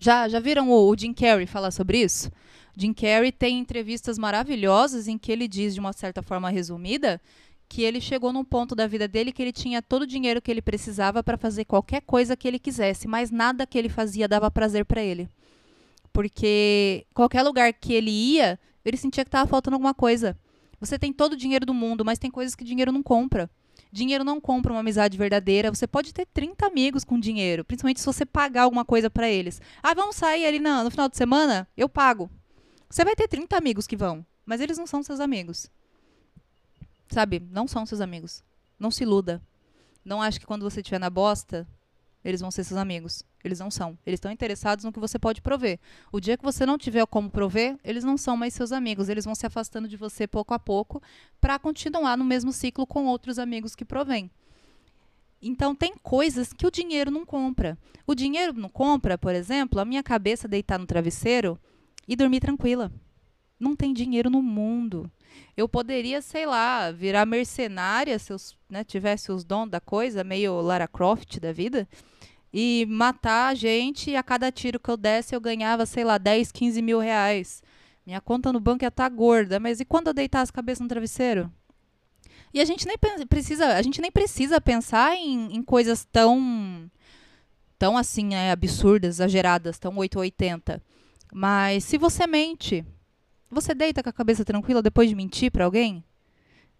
Já, 0.02 0.28
já 0.28 0.40
viram 0.40 0.68
o, 0.68 0.90
o 0.90 0.98
Jim 0.98 1.14
Carrey 1.14 1.46
falar 1.46 1.70
sobre 1.70 2.02
isso? 2.02 2.28
Jim 2.76 2.92
Carrey 2.92 3.30
tem 3.30 3.60
entrevistas 3.60 4.18
maravilhosas 4.18 5.06
em 5.06 5.16
que 5.16 5.30
ele 5.30 5.46
diz, 5.46 5.74
de 5.74 5.78
uma 5.78 5.92
certa 5.92 6.20
forma 6.20 6.50
resumida, 6.50 7.20
que 7.68 7.82
ele 7.82 8.00
chegou 8.00 8.32
num 8.32 8.44
ponto 8.44 8.74
da 8.74 8.84
vida 8.88 9.06
dele 9.06 9.30
que 9.30 9.40
ele 9.40 9.52
tinha 9.52 9.80
todo 9.80 10.02
o 10.02 10.06
dinheiro 10.06 10.42
que 10.42 10.50
ele 10.50 10.60
precisava 10.60 11.22
para 11.22 11.38
fazer 11.38 11.66
qualquer 11.66 12.00
coisa 12.00 12.36
que 12.36 12.48
ele 12.48 12.58
quisesse, 12.58 13.06
mas 13.06 13.30
nada 13.30 13.64
que 13.64 13.78
ele 13.78 13.88
fazia 13.88 14.26
dava 14.26 14.50
prazer 14.50 14.84
para 14.84 15.00
ele. 15.00 15.28
Porque 16.12 17.06
qualquer 17.14 17.42
lugar 17.44 17.72
que 17.72 17.92
ele 17.92 18.10
ia, 18.10 18.58
ele 18.84 18.96
sentia 18.96 19.22
que 19.22 19.28
estava 19.28 19.48
faltando 19.48 19.76
alguma 19.76 19.94
coisa. 19.94 20.36
Você 20.80 20.98
tem 20.98 21.12
todo 21.12 21.34
o 21.34 21.36
dinheiro 21.36 21.64
do 21.64 21.72
mundo, 21.72 22.04
mas 22.04 22.18
tem 22.18 22.28
coisas 22.28 22.56
que 22.56 22.64
dinheiro 22.64 22.90
não 22.90 23.04
compra. 23.04 23.48
Dinheiro 23.92 24.24
não 24.24 24.40
compra 24.40 24.72
uma 24.72 24.80
amizade 24.80 25.18
verdadeira. 25.18 25.70
Você 25.70 25.86
pode 25.86 26.14
ter 26.14 26.24
30 26.24 26.66
amigos 26.66 27.04
com 27.04 27.20
dinheiro, 27.20 27.62
principalmente 27.62 28.00
se 28.00 28.06
você 28.06 28.24
pagar 28.24 28.62
alguma 28.62 28.86
coisa 28.86 29.10
para 29.10 29.28
eles. 29.28 29.60
Ah, 29.82 29.92
vamos 29.92 30.16
sair 30.16 30.46
ali 30.46 30.58
no, 30.58 30.84
no 30.84 30.90
final 30.90 31.10
de 31.10 31.16
semana? 31.18 31.68
Eu 31.76 31.90
pago. 31.90 32.30
Você 32.88 33.04
vai 33.04 33.14
ter 33.14 33.28
30 33.28 33.54
amigos 33.54 33.86
que 33.86 33.96
vão, 33.96 34.24
mas 34.46 34.62
eles 34.62 34.78
não 34.78 34.86
são 34.86 35.02
seus 35.02 35.20
amigos. 35.20 35.70
Sabe? 37.10 37.40
Não 37.50 37.68
são 37.68 37.84
seus 37.84 38.00
amigos. 38.00 38.42
Não 38.78 38.90
se 38.90 39.02
iluda. 39.02 39.42
Não 40.02 40.22
ache 40.22 40.40
que 40.40 40.46
quando 40.46 40.62
você 40.62 40.80
estiver 40.80 40.98
na 40.98 41.10
bosta, 41.10 41.68
eles 42.24 42.40
vão 42.40 42.50
ser 42.50 42.64
seus 42.64 42.78
amigos. 42.78 43.24
Eles 43.42 43.58
não 43.58 43.70
são. 43.70 43.98
Eles 44.06 44.18
estão 44.18 44.30
interessados 44.30 44.84
no 44.84 44.92
que 44.92 45.00
você 45.00 45.18
pode 45.18 45.42
prover. 45.42 45.78
O 46.12 46.20
dia 46.20 46.36
que 46.36 46.44
você 46.44 46.64
não 46.64 46.78
tiver 46.78 47.04
como 47.06 47.30
prover, 47.30 47.76
eles 47.82 48.04
não 48.04 48.16
são 48.16 48.36
mais 48.36 48.54
seus 48.54 48.70
amigos. 48.70 49.08
Eles 49.08 49.24
vão 49.24 49.34
se 49.34 49.46
afastando 49.46 49.88
de 49.88 49.96
você 49.96 50.26
pouco 50.26 50.54
a 50.54 50.58
pouco 50.58 51.02
para 51.40 51.58
continuar 51.58 52.16
no 52.16 52.24
mesmo 52.24 52.52
ciclo 52.52 52.86
com 52.86 53.06
outros 53.06 53.38
amigos 53.38 53.74
que 53.74 53.84
provém. 53.84 54.30
Então, 55.42 55.74
tem 55.74 55.94
coisas 56.00 56.52
que 56.52 56.66
o 56.66 56.70
dinheiro 56.70 57.10
não 57.10 57.26
compra. 57.26 57.76
O 58.06 58.14
dinheiro 58.14 58.52
não 58.52 58.68
compra, 58.68 59.18
por 59.18 59.34
exemplo, 59.34 59.80
a 59.80 59.84
minha 59.84 60.02
cabeça 60.02 60.46
deitar 60.46 60.78
no 60.78 60.86
travesseiro 60.86 61.58
e 62.06 62.14
dormir 62.14 62.38
tranquila. 62.38 62.92
Não 63.58 63.74
tem 63.74 63.92
dinheiro 63.92 64.30
no 64.30 64.40
mundo. 64.40 65.10
Eu 65.56 65.68
poderia, 65.68 66.22
sei 66.22 66.46
lá, 66.46 66.90
virar 66.90 67.26
mercenária 67.26 68.18
se 68.18 68.32
eu 68.32 68.36
né, 68.70 68.82
tivesse 68.84 69.30
os 69.30 69.44
dons 69.44 69.68
da 69.68 69.80
coisa, 69.80 70.24
meio 70.24 70.60
Lara 70.60 70.88
Croft 70.88 71.38
da 71.38 71.52
vida 71.52 71.86
e 72.52 72.86
matar 72.88 73.48
a 73.48 73.54
gente 73.54 74.10
e 74.10 74.16
a 74.16 74.22
cada 74.22 74.52
tiro 74.52 74.78
que 74.78 74.90
eu 74.90 74.96
desse 74.96 75.34
eu 75.34 75.40
ganhava, 75.40 75.86
sei 75.86 76.04
lá, 76.04 76.18
10, 76.18 76.52
15 76.52 76.82
mil 76.82 76.98
reais. 76.98 77.62
Minha 78.04 78.20
conta 78.20 78.52
no 78.52 78.60
banco 78.60 78.84
ia 78.84 78.88
estar 78.88 79.08
tá 79.08 79.14
gorda, 79.14 79.58
mas 79.60 79.80
e 79.80 79.84
quando 79.84 80.08
eu 80.08 80.14
deitasse 80.14 80.50
a 80.50 80.54
cabeça 80.54 80.82
no 80.82 80.88
travesseiro? 80.88 81.50
E 82.52 82.60
a 82.60 82.64
gente 82.64 82.86
nem 82.86 82.98
precisa, 83.26 83.76
a 83.76 83.82
gente 83.82 84.00
nem 84.00 84.10
precisa 84.10 84.60
pensar 84.60 85.16
em, 85.16 85.56
em 85.56 85.62
coisas 85.62 86.04
tão 86.04 86.90
tão 87.78 87.96
assim, 87.96 88.34
é, 88.34 88.52
absurdas, 88.52 89.16
exageradas, 89.16 89.78
tão 89.78 89.96
880. 89.96 90.80
Mas 91.32 91.84
se 91.84 91.96
você 91.96 92.26
mente, 92.26 92.84
você 93.52 93.74
deita 93.74 94.02
com 94.02 94.08
a 94.08 94.12
cabeça 94.12 94.44
tranquila 94.44 94.82
depois 94.82 95.08
de 95.08 95.14
mentir 95.14 95.52
para 95.52 95.64
alguém? 95.64 96.02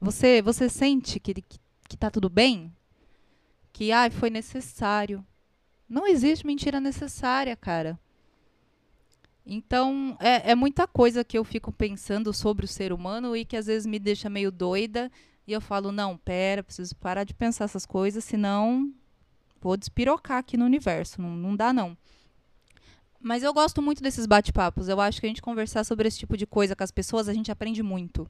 Você 0.00 0.42
você 0.42 0.68
sente 0.68 1.20
que, 1.20 1.34
que 1.34 1.60
que 1.92 1.96
tá 1.96 2.10
tudo 2.10 2.30
bem? 2.30 2.74
Que 3.70 3.92
ai, 3.92 4.10
foi 4.10 4.30
necessário. 4.30 5.24
Não 5.86 6.06
existe 6.06 6.46
mentira 6.46 6.80
necessária, 6.80 7.54
cara. 7.54 8.00
Então, 9.44 10.16
é, 10.18 10.52
é, 10.52 10.54
muita 10.54 10.86
coisa 10.86 11.22
que 11.22 11.36
eu 11.36 11.44
fico 11.44 11.70
pensando 11.70 12.32
sobre 12.32 12.64
o 12.64 12.68
ser 12.68 12.94
humano 12.94 13.36
e 13.36 13.44
que 13.44 13.58
às 13.58 13.66
vezes 13.66 13.84
me 13.84 13.98
deixa 13.98 14.30
meio 14.30 14.50
doida. 14.50 15.12
E 15.46 15.52
eu 15.52 15.60
falo, 15.60 15.92
não, 15.92 16.16
pera, 16.16 16.62
preciso 16.62 16.96
parar 16.96 17.24
de 17.24 17.34
pensar 17.34 17.64
essas 17.64 17.84
coisas, 17.84 18.24
senão 18.24 18.90
vou 19.60 19.76
despirocar 19.76 20.38
aqui 20.38 20.56
no 20.56 20.64
universo. 20.64 21.20
Não, 21.20 21.36
não 21.36 21.54
dá, 21.54 21.74
não. 21.74 21.94
Mas 23.22 23.44
eu 23.44 23.54
gosto 23.54 23.80
muito 23.80 24.02
desses 24.02 24.26
bate-papos. 24.26 24.88
Eu 24.88 25.00
acho 25.00 25.20
que 25.20 25.26
a 25.26 25.28
gente 25.28 25.40
conversar 25.40 25.84
sobre 25.84 26.08
esse 26.08 26.18
tipo 26.18 26.36
de 26.36 26.44
coisa 26.44 26.74
com 26.74 26.82
as 26.82 26.90
pessoas, 26.90 27.28
a 27.28 27.32
gente 27.32 27.52
aprende 27.52 27.80
muito. 27.80 28.28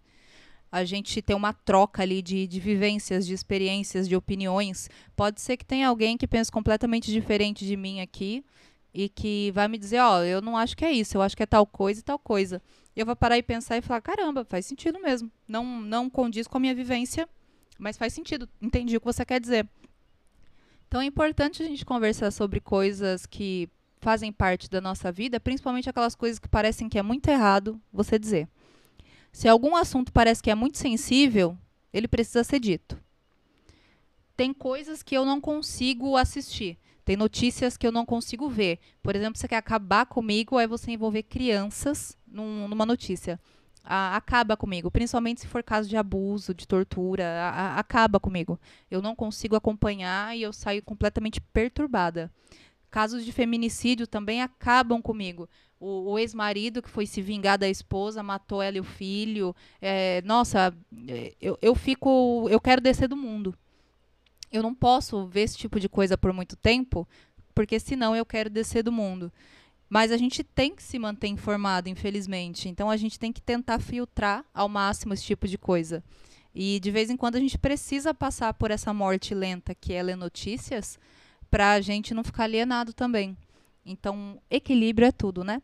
A 0.71 0.85
gente 0.85 1.23
tem 1.23 1.35
uma 1.35 1.55
troca 1.55 2.03
ali 2.03 2.21
de, 2.21 2.47
de 2.47 2.61
vivências, 2.61 3.27
de 3.27 3.33
experiências, 3.33 4.07
de 4.07 4.15
opiniões. 4.15 4.91
Pode 5.17 5.41
ser 5.41 5.57
que 5.57 5.65
tenha 5.65 5.89
alguém 5.89 6.19
que 6.19 6.27
pense 6.27 6.53
completamente 6.53 7.11
diferente 7.11 7.65
de 7.65 7.77
mim 7.77 8.01
aqui 8.01 8.45
e 8.93 9.09
que 9.09 9.51
vai 9.53 9.67
me 9.67 9.79
dizer, 9.79 10.01
ó, 10.01 10.19
oh, 10.19 10.25
eu 10.25 10.43
não 10.43 10.57
acho 10.57 10.77
que 10.77 10.85
é 10.85 10.93
isso, 10.93 11.17
eu 11.17 11.23
acho 11.23 11.35
que 11.37 11.43
é 11.43 11.47
tal 11.47 11.67
coisa 11.67 12.01
e 12.01 12.03
tal 12.03 12.19
coisa. 12.19 12.61
Eu 12.95 13.07
vou 13.07 13.17
parar 13.17 13.39
e 13.39 13.43
pensar 13.43 13.79
e 13.79 13.83
falar, 13.83 14.03
caramba, 14.03 14.45
faz 14.45 14.67
sentido 14.67 15.01
mesmo. 15.01 15.31
Não, 15.49 15.65
não 15.81 16.11
condiz 16.11 16.47
com 16.47 16.59
a 16.59 16.61
minha 16.61 16.75
vivência, 16.75 17.27
mas 17.79 17.97
faz 17.97 18.13
sentido. 18.13 18.47
Entendi 18.61 18.97
o 18.97 19.01
que 19.01 19.07
você 19.07 19.25
quer 19.25 19.41
dizer. 19.41 19.67
Então 20.87 21.01
é 21.01 21.07
importante 21.07 21.63
a 21.63 21.67
gente 21.67 21.87
conversar 21.87 22.31
sobre 22.31 22.61
coisas 22.61 23.25
que 23.25 23.71
fazem 24.03 24.33
parte 24.33 24.69
da 24.69 24.81
nossa 24.81 25.13
vida, 25.13 25.39
principalmente 25.39 25.89
aquelas 25.89 26.17
coisas 26.17 26.39
que 26.39 26.49
parecem 26.49 26.89
que 26.89 26.99
é 26.99 27.03
muito 27.03 27.29
errado 27.29 27.81
você 27.93 28.19
dizer. 28.19 28.49
Se 29.33 29.49
algum 29.49 29.77
assunto 29.77 30.13
parece 30.13 30.43
que 30.43 30.51
é 30.51 30.55
muito 30.55 30.77
sensível, 30.77 31.57
ele 31.93 32.09
precisa 32.09 32.43
ser 32.43 32.59
dito. 32.59 33.01
Tem 34.37 34.53
coisas 34.53 35.03
que 35.03 35.17
eu 35.17 35.25
não 35.25 35.41
consigo 35.41 36.17
assistir. 36.17 36.79
Tem 37.05 37.17
notícias 37.17 37.77
que 37.77 37.87
eu 37.87 37.93
não 37.93 38.05
consigo 38.05 38.49
ver. 38.49 38.81
Por 39.03 39.15
exemplo, 39.15 39.39
você 39.39 39.47
quer 39.47 39.57
acabar 39.57 40.05
comigo, 40.07 40.57
aí 40.57 40.67
você 40.67 40.91
envolver 40.91 41.23
crianças 41.23 42.19
num, 42.27 42.67
numa 42.67 42.85
notícia. 42.85 43.39
A, 43.85 44.17
acaba 44.17 44.57
comigo, 44.57 44.91
principalmente 44.91 45.41
se 45.41 45.49
for 45.49 45.63
caso 45.63 45.89
de 45.89 45.97
abuso, 45.97 46.55
de 46.55 46.67
tortura, 46.67 47.25
a, 47.25 47.49
a, 47.51 47.79
acaba 47.79 48.19
comigo. 48.21 48.59
Eu 48.91 49.01
não 49.01 49.15
consigo 49.15 49.57
acompanhar 49.57 50.37
e 50.37 50.43
eu 50.43 50.53
saio 50.53 50.83
completamente 50.83 51.41
perturbada. 51.41 52.31
Casos 52.93 53.25
de 53.25 53.33
feminicídio 53.33 54.07
também 54.07 54.41
acabam 54.41 55.03
comigo. 55.03 55.49
O, 55.81 56.13
o 56.13 56.19
ex-marido 56.19 56.81
que 56.81 56.89
foi 56.89 57.07
se 57.07 57.21
vingar 57.21 57.59
da 57.59 57.69
esposa, 57.69 58.23
matou 58.23 58.63
ela 58.63 58.77
e 58.77 58.81
o 58.81 58.85
filho. 58.85 59.53
É, 59.81 60.23
nossa, 60.25 60.73
é, 61.09 61.35
eu, 61.41 61.59
eu 61.61 61.75
fico. 61.75 62.47
Eu 62.49 62.61
quero 62.61 62.81
descer 62.81 63.09
do 63.09 63.17
mundo 63.17 63.59
eu 64.53 64.63
não 64.63 64.75
posso 64.75 65.27
ver 65.27 65.43
esse 65.43 65.57
tipo 65.57 65.81
de 65.81 65.89
coisa 65.89 66.19
por 66.19 66.33
muito 66.33 66.55
tempo, 66.57 67.09
porque 67.55 67.81
senão 67.81 68.15
eu 68.15 68.27
quero 68.27 68.51
descer 68.51 68.83
do 68.83 68.93
mundo. 68.93 69.33
Mas 69.89 70.13
a 70.13 70.17
gente 70.17 70.45
tem 70.45 70.75
que 70.75 70.83
se 70.83 70.99
manter 70.99 71.29
informado, 71.29 71.89
infelizmente. 71.89 72.69
Então 72.69 72.91
a 72.91 72.97
gente 72.97 73.19
tem 73.19 73.33
que 73.33 73.41
tentar 73.41 73.79
filtrar 73.79 74.45
ao 74.53 74.69
máximo 74.69 75.15
esse 75.15 75.25
tipo 75.25 75.49
de 75.49 75.59
coisa. 75.59 76.05
E 76.55 76.79
de 76.81 76.91
vez 76.91 77.09
em 77.09 77.17
quando 77.17 77.37
a 77.37 77.41
gente 77.41 77.59
precisa 77.59 78.13
passar 78.13 78.53
por 78.55 78.71
essa 78.71 78.93
morte 78.93 79.35
lenta 79.35 79.75
que 79.75 79.95
é 79.95 80.03
notícias, 80.15 80.99
para 81.53 81.73
a 81.73 81.81
gente 81.83 82.15
não 82.15 82.25
ficar 82.25 82.45
alienado 82.45 82.95
também. 82.95 83.37
Então, 83.85 84.41
equilíbrio 84.51 85.07
é 85.07 85.13
tudo, 85.13 85.45
né? 85.45 85.61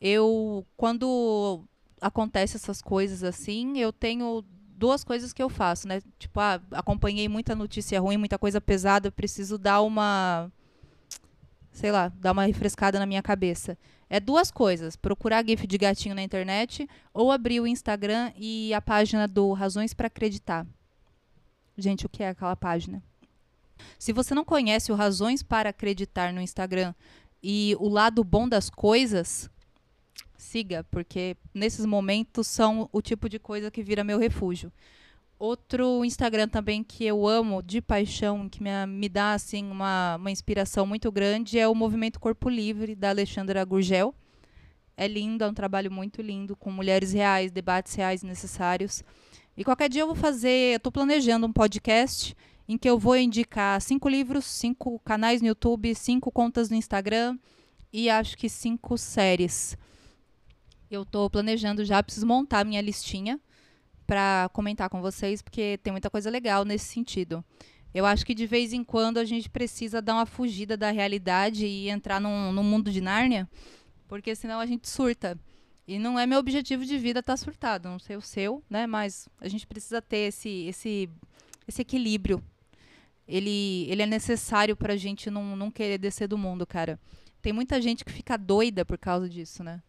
Eu, 0.00 0.66
quando 0.76 1.62
acontece 2.00 2.56
essas 2.56 2.82
coisas 2.82 3.22
assim, 3.22 3.78
eu 3.78 3.92
tenho 3.92 4.44
duas 4.76 5.04
coisas 5.04 5.32
que 5.32 5.40
eu 5.40 5.48
faço, 5.48 5.86
né? 5.86 6.02
Tipo, 6.18 6.40
ah, 6.40 6.60
acompanhei 6.72 7.28
muita 7.28 7.54
notícia 7.54 8.00
ruim, 8.00 8.16
muita 8.16 8.36
coisa 8.36 8.60
pesada, 8.60 9.12
preciso 9.12 9.58
dar 9.58 9.80
uma 9.80 10.50
sei 11.70 11.92
lá, 11.92 12.08
dar 12.16 12.32
uma 12.32 12.44
refrescada 12.44 12.98
na 12.98 13.06
minha 13.06 13.22
cabeça. 13.22 13.78
É 14.10 14.18
duas 14.18 14.50
coisas: 14.50 14.96
procurar 14.96 15.44
GIF 15.46 15.68
de 15.68 15.78
gatinho 15.78 16.16
na 16.16 16.22
internet 16.22 16.88
ou 17.14 17.30
abrir 17.30 17.60
o 17.60 17.66
Instagram 17.66 18.32
e 18.36 18.74
a 18.74 18.80
página 18.80 19.28
do 19.28 19.52
Razões 19.52 19.94
para 19.94 20.08
Acreditar. 20.08 20.66
Gente, 21.76 22.06
o 22.06 22.08
que 22.08 22.24
é 22.24 22.30
aquela 22.30 22.56
página? 22.56 23.00
Se 23.98 24.12
você 24.12 24.34
não 24.34 24.44
conhece 24.44 24.92
o 24.92 24.94
Razões 24.94 25.42
para 25.42 25.70
Acreditar 25.70 26.32
no 26.32 26.40
Instagram 26.40 26.94
e 27.42 27.76
o 27.78 27.88
lado 27.88 28.24
bom 28.24 28.48
das 28.48 28.68
coisas, 28.68 29.50
siga, 30.36 30.84
porque 30.90 31.36
nesses 31.52 31.84
momentos 31.84 32.46
são 32.46 32.88
o 32.92 33.02
tipo 33.02 33.28
de 33.28 33.38
coisa 33.38 33.70
que 33.70 33.82
vira 33.82 34.04
meu 34.04 34.18
refúgio. 34.18 34.72
Outro 35.38 36.04
Instagram 36.04 36.48
também 36.48 36.82
que 36.82 37.04
eu 37.04 37.26
amo 37.26 37.62
de 37.62 37.80
paixão, 37.80 38.48
que 38.48 38.60
me, 38.60 38.70
me 38.86 39.08
dá 39.08 39.34
assim 39.34 39.70
uma, 39.70 40.16
uma 40.16 40.30
inspiração 40.32 40.84
muito 40.84 41.12
grande, 41.12 41.58
é 41.58 41.68
o 41.68 41.74
Movimento 41.74 42.18
Corpo 42.18 42.48
Livre, 42.48 42.96
da 42.96 43.10
Alexandra 43.10 43.64
Gurgel. 43.64 44.12
É 44.96 45.06
lindo, 45.06 45.44
é 45.44 45.48
um 45.48 45.54
trabalho 45.54 45.92
muito 45.92 46.20
lindo, 46.20 46.56
com 46.56 46.72
mulheres 46.72 47.12
reais, 47.12 47.52
debates 47.52 47.94
reais 47.94 48.24
necessários. 48.24 49.04
E 49.56 49.62
qualquer 49.62 49.88
dia 49.88 50.02
eu 50.02 50.06
vou 50.06 50.16
fazer, 50.16 50.72
eu 50.72 50.76
estou 50.78 50.90
planejando 50.90 51.46
um 51.46 51.52
podcast 51.52 52.36
em 52.68 52.76
que 52.76 52.88
eu 52.88 52.98
vou 52.98 53.16
indicar 53.16 53.80
cinco 53.80 54.08
livros, 54.08 54.44
cinco 54.44 54.98
canais 55.00 55.40
no 55.40 55.48
YouTube, 55.48 55.94
cinco 55.94 56.30
contas 56.30 56.68
no 56.68 56.76
Instagram 56.76 57.38
e 57.92 58.10
acho 58.10 58.36
que 58.36 58.48
cinco 58.48 58.98
séries 58.98 59.76
eu 60.90 61.02
estou 61.02 61.28
planejando 61.28 61.84
já, 61.84 62.02
preciso 62.02 62.26
montar 62.26 62.64
minha 62.64 62.80
listinha 62.80 63.38
para 64.06 64.48
comentar 64.52 64.88
com 64.88 65.02
vocês, 65.02 65.42
porque 65.42 65.78
tem 65.82 65.90
muita 65.90 66.08
coisa 66.08 66.30
legal 66.30 66.64
nesse 66.64 66.86
sentido. 66.86 67.44
Eu 67.92 68.06
acho 68.06 68.24
que 68.24 68.34
de 68.34 68.46
vez 68.46 68.72
em 68.72 68.82
quando 68.82 69.18
a 69.18 69.24
gente 69.24 69.50
precisa 69.50 70.00
dar 70.00 70.14
uma 70.14 70.26
fugida 70.26 70.76
da 70.76 70.90
realidade 70.90 71.66
e 71.66 71.90
entrar 71.90 72.20
num, 72.20 72.52
num 72.52 72.62
mundo 72.62 72.90
de 72.90 73.00
Nárnia, 73.00 73.48
porque 74.06 74.34
senão 74.34 74.60
a 74.60 74.66
gente 74.66 74.88
surta. 74.88 75.38
E 75.86 75.98
não 75.98 76.18
é 76.18 76.26
meu 76.26 76.38
objetivo 76.38 76.84
de 76.84 76.98
vida 76.98 77.20
estar 77.20 77.32
tá 77.32 77.36
surtado, 77.36 77.88
não 77.88 77.98
sei 77.98 78.16
o 78.16 78.20
seu, 78.20 78.62
né? 78.68 78.86
Mas 78.86 79.28
a 79.40 79.48
gente 79.48 79.66
precisa 79.66 80.02
ter 80.02 80.28
esse, 80.28 80.66
esse, 80.66 81.08
esse 81.66 81.82
equilíbrio. 81.82 82.42
Ele, 83.28 83.86
ele 83.90 84.02
é 84.02 84.06
necessário 84.06 84.74
para 84.74 84.94
a 84.94 84.96
gente 84.96 85.30
não, 85.30 85.54
não 85.54 85.70
querer 85.70 85.98
descer 85.98 86.26
do 86.26 86.38
mundo, 86.38 86.66
cara. 86.66 86.98
Tem 87.42 87.52
muita 87.52 87.80
gente 87.80 88.04
que 88.04 88.10
fica 88.10 88.38
doida 88.38 88.84
por 88.84 88.96
causa 88.96 89.28
disso, 89.28 89.62
né? 89.62 89.82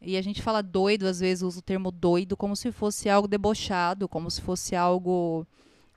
E 0.00 0.18
a 0.18 0.22
gente 0.22 0.42
fala 0.42 0.62
doido, 0.62 1.06
às 1.06 1.20
vezes 1.20 1.42
usa 1.42 1.60
o 1.60 1.62
termo 1.62 1.90
doido 1.90 2.36
como 2.36 2.54
se 2.54 2.70
fosse 2.70 3.08
algo 3.08 3.26
debochado, 3.26 4.06
como 4.06 4.30
se 4.30 4.42
fosse 4.42 4.76
algo 4.76 5.46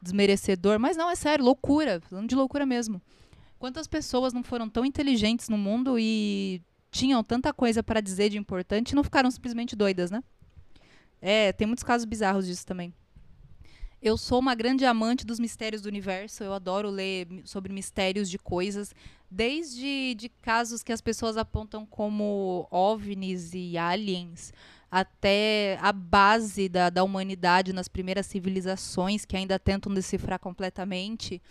desmerecedor. 0.02 0.80
Mas 0.80 0.95
não, 0.95 1.10
é 1.10 1.15
sério, 1.15 1.43
loucura. 1.43 2.00
Falando 2.10 2.30
de 2.30 2.36
loucura 2.36 2.65
mesmo. 2.65 3.02
Quantas 3.60 3.86
pessoas 3.86 4.32
não 4.32 4.43
foram 4.43 4.69
tão 4.69 4.86
inteligentes 4.86 5.50
no 5.50 5.58
mundo 5.58 6.00
e 6.00 6.62
tinham 6.89 7.21
tanta 7.21 7.52
coisa 7.52 7.84
para 7.84 8.00
dizer 8.00 8.30
de 8.30 8.38
importante 8.38 8.91
e 8.91 8.95
não 8.95 9.04
ficaram 9.04 9.30
simplesmente 9.30 9.76
doidas, 9.76 10.10
né? 10.10 10.23
É, 11.21 11.52
tem 11.52 11.67
muitos 11.67 11.84
casos 11.84 12.06
bizarros 12.06 12.45
disso 12.45 12.65
também. 12.65 12.93
Eu 14.07 14.15
sou 14.15 14.39
uma 14.39 14.55
grande 14.55 14.85
amante 14.85 15.25
dos 15.25 15.37
mistérios 15.37 15.81
do 15.81 15.89
universo. 15.89 16.41
Eu 16.41 16.53
adoro 16.53 16.89
ler 16.89 17.27
sobre 17.43 17.73
mistérios 17.73 18.29
de 18.29 18.39
coisas, 18.39 18.95
desde 19.29 20.15
de 20.15 20.29
casos 20.29 20.81
que 20.81 20.93
as 20.93 21.01
pessoas 21.01 21.35
apontam 21.35 21.85
como 21.85 22.65
ovnis 22.71 23.53
e 23.53 23.77
aliens, 23.77 24.53
até 24.89 25.77
a 25.81 25.91
base 25.91 26.69
da, 26.69 26.89
da 26.89 27.03
humanidade 27.03 27.73
nas 27.73 27.89
primeiras 27.89 28.27
civilizações 28.27 29.25
que 29.25 29.35
ainda 29.35 29.59
tentam 29.59 29.93
decifrar 29.93 30.39
completamente. 30.39 31.41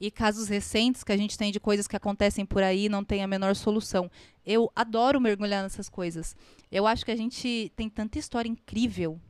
E 0.00 0.10
casos 0.10 0.48
recentes 0.48 1.04
que 1.04 1.12
a 1.12 1.16
gente 1.16 1.38
tem 1.38 1.52
de 1.52 1.60
coisas 1.60 1.86
que 1.86 1.94
acontecem 1.94 2.44
por 2.44 2.64
aí 2.64 2.88
não 2.88 3.04
tem 3.04 3.22
a 3.22 3.28
menor 3.28 3.54
solução. 3.54 4.10
Eu 4.44 4.68
adoro 4.74 5.20
mergulhar 5.20 5.62
nessas 5.62 5.88
coisas. 5.88 6.34
Eu 6.72 6.88
acho 6.88 7.04
que 7.04 7.12
a 7.12 7.16
gente 7.16 7.70
tem 7.76 7.88
tanta 7.88 8.18
história 8.18 8.48
incrível 8.48 9.20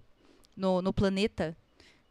no, 0.57 0.81
no 0.81 0.95
planeta 0.95 1.55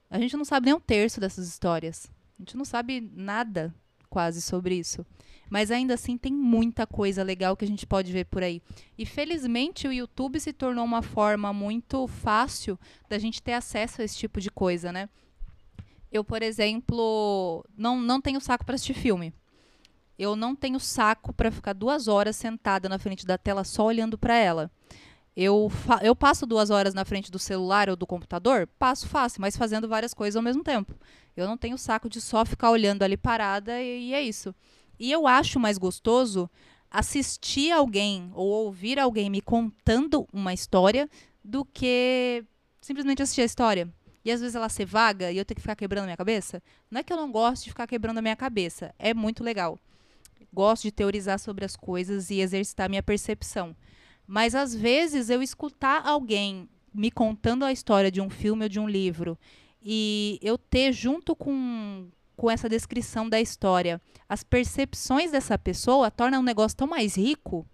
a 0.09 0.19
gente 0.19 0.35
não 0.35 0.45
sabe 0.45 0.65
nem 0.65 0.75
um 0.75 0.79
terço 0.79 1.19
dessas 1.19 1.47
histórias. 1.47 2.11
A 2.37 2.41
gente 2.41 2.57
não 2.57 2.65
sabe 2.65 3.01
nada 3.13 3.73
quase 4.09 4.41
sobre 4.41 4.75
isso. 4.75 5.05
Mas 5.49 5.71
ainda 5.71 5.95
assim 5.95 6.17
tem 6.17 6.33
muita 6.33 6.85
coisa 6.85 7.23
legal 7.23 7.57
que 7.57 7.65
a 7.65 7.67
gente 7.67 7.85
pode 7.85 8.11
ver 8.11 8.25
por 8.25 8.43
aí. 8.43 8.61
E 8.97 9.05
felizmente 9.05 9.87
o 9.87 9.93
YouTube 9.93 10.39
se 10.39 10.53
tornou 10.53 10.85
uma 10.85 11.01
forma 11.01 11.51
muito 11.51 12.07
fácil 12.07 12.79
da 13.07 13.17
gente 13.17 13.41
ter 13.41 13.53
acesso 13.53 14.01
a 14.01 14.05
esse 14.05 14.17
tipo 14.17 14.39
de 14.39 14.51
coisa, 14.51 14.91
né? 14.91 15.09
Eu, 16.11 16.23
por 16.23 16.41
exemplo, 16.41 17.63
não, 17.77 17.99
não 17.99 18.19
tenho 18.21 18.41
saco 18.41 18.65
para 18.65 18.75
assistir 18.75 18.93
filme. 18.95 19.33
Eu 20.17 20.35
não 20.35 20.55
tenho 20.55 20.79
saco 20.79 21.31
para 21.31 21.51
ficar 21.51 21.73
duas 21.73 22.07
horas 22.07 22.35
sentada 22.35 22.89
na 22.89 22.99
frente 22.99 23.25
da 23.25 23.37
tela 23.37 23.63
só 23.63 23.85
olhando 23.85 24.17
para 24.17 24.35
ela. 24.35 24.71
Eu, 25.35 25.71
eu 26.01 26.15
passo 26.15 26.45
duas 26.45 26.69
horas 26.69 26.93
na 26.93 27.05
frente 27.05 27.31
do 27.31 27.39
celular 27.39 27.89
ou 27.89 27.95
do 27.95 28.05
computador? 28.05 28.67
Passo 28.79 29.07
fácil, 29.07 29.41
mas 29.41 29.55
fazendo 29.55 29.87
várias 29.87 30.13
coisas 30.13 30.35
ao 30.35 30.43
mesmo 30.43 30.63
tempo. 30.63 30.93
Eu 31.35 31.47
não 31.47 31.57
tenho 31.57 31.77
saco 31.77 32.09
de 32.09 32.19
só 32.19 32.45
ficar 32.45 32.71
olhando 32.71 33.03
ali 33.03 33.15
parada 33.15 33.81
e, 33.81 34.09
e 34.09 34.13
é 34.13 34.21
isso. 34.21 34.53
E 34.99 35.11
eu 35.11 35.25
acho 35.25 35.59
mais 35.59 35.77
gostoso 35.77 36.49
assistir 36.91 37.71
alguém 37.71 38.31
ou 38.33 38.47
ouvir 38.47 38.99
alguém 38.99 39.29
me 39.29 39.41
contando 39.41 40.27
uma 40.33 40.53
história 40.53 41.09
do 41.43 41.63
que 41.63 42.43
simplesmente 42.81 43.21
assistir 43.21 43.41
a 43.41 43.45
história. 43.45 43.87
E 44.25 44.31
às 44.31 44.41
vezes 44.41 44.55
ela 44.55 44.67
ser 44.67 44.85
vaga 44.85 45.31
e 45.31 45.37
eu 45.37 45.45
ter 45.45 45.55
que 45.55 45.61
ficar 45.61 45.75
quebrando 45.75 46.03
a 46.03 46.07
minha 46.07 46.17
cabeça. 46.17 46.61
Não 46.91 46.99
é 46.99 47.03
que 47.03 47.13
eu 47.13 47.17
não 47.17 47.31
gosto 47.31 47.63
de 47.63 47.69
ficar 47.69 47.87
quebrando 47.87 48.17
a 48.17 48.21
minha 48.21 48.35
cabeça. 48.35 48.93
É 48.99 49.13
muito 49.13 49.43
legal. 49.43 49.79
Gosto 50.51 50.83
de 50.83 50.91
teorizar 50.91 51.39
sobre 51.39 51.63
as 51.63 51.75
coisas 51.75 52.29
e 52.29 52.39
exercitar 52.39 52.89
minha 52.89 53.03
percepção. 53.03 53.75
Mas 54.29 54.53
às 54.53 54.75
vezes 54.75 55.31
eu 55.31 55.41
escutar 55.41 56.05
alguém 56.05 56.69
me 56.93 57.09
contando 57.09 57.65
a 57.65 57.71
história 57.71 58.11
de 58.11 58.21
um 58.21 58.29
filme 58.29 58.65
ou 58.65 58.69
de 58.69 58.79
um 58.79 58.87
livro 58.87 59.35
e 59.81 60.37
eu 60.43 60.55
ter 60.55 60.93
junto 60.93 61.35
com 61.35 62.07
com 62.37 62.49
essa 62.49 62.69
descrição 62.69 63.27
da 63.27 63.41
história, 63.41 63.99
as 64.29 64.43
percepções 64.43 65.29
dessa 65.31 65.57
pessoa 65.57 66.09
torna 66.09 66.39
um 66.39 66.43
negócio 66.43 66.77
tão 66.77 66.87
mais 66.87 67.17
rico, 67.17 67.65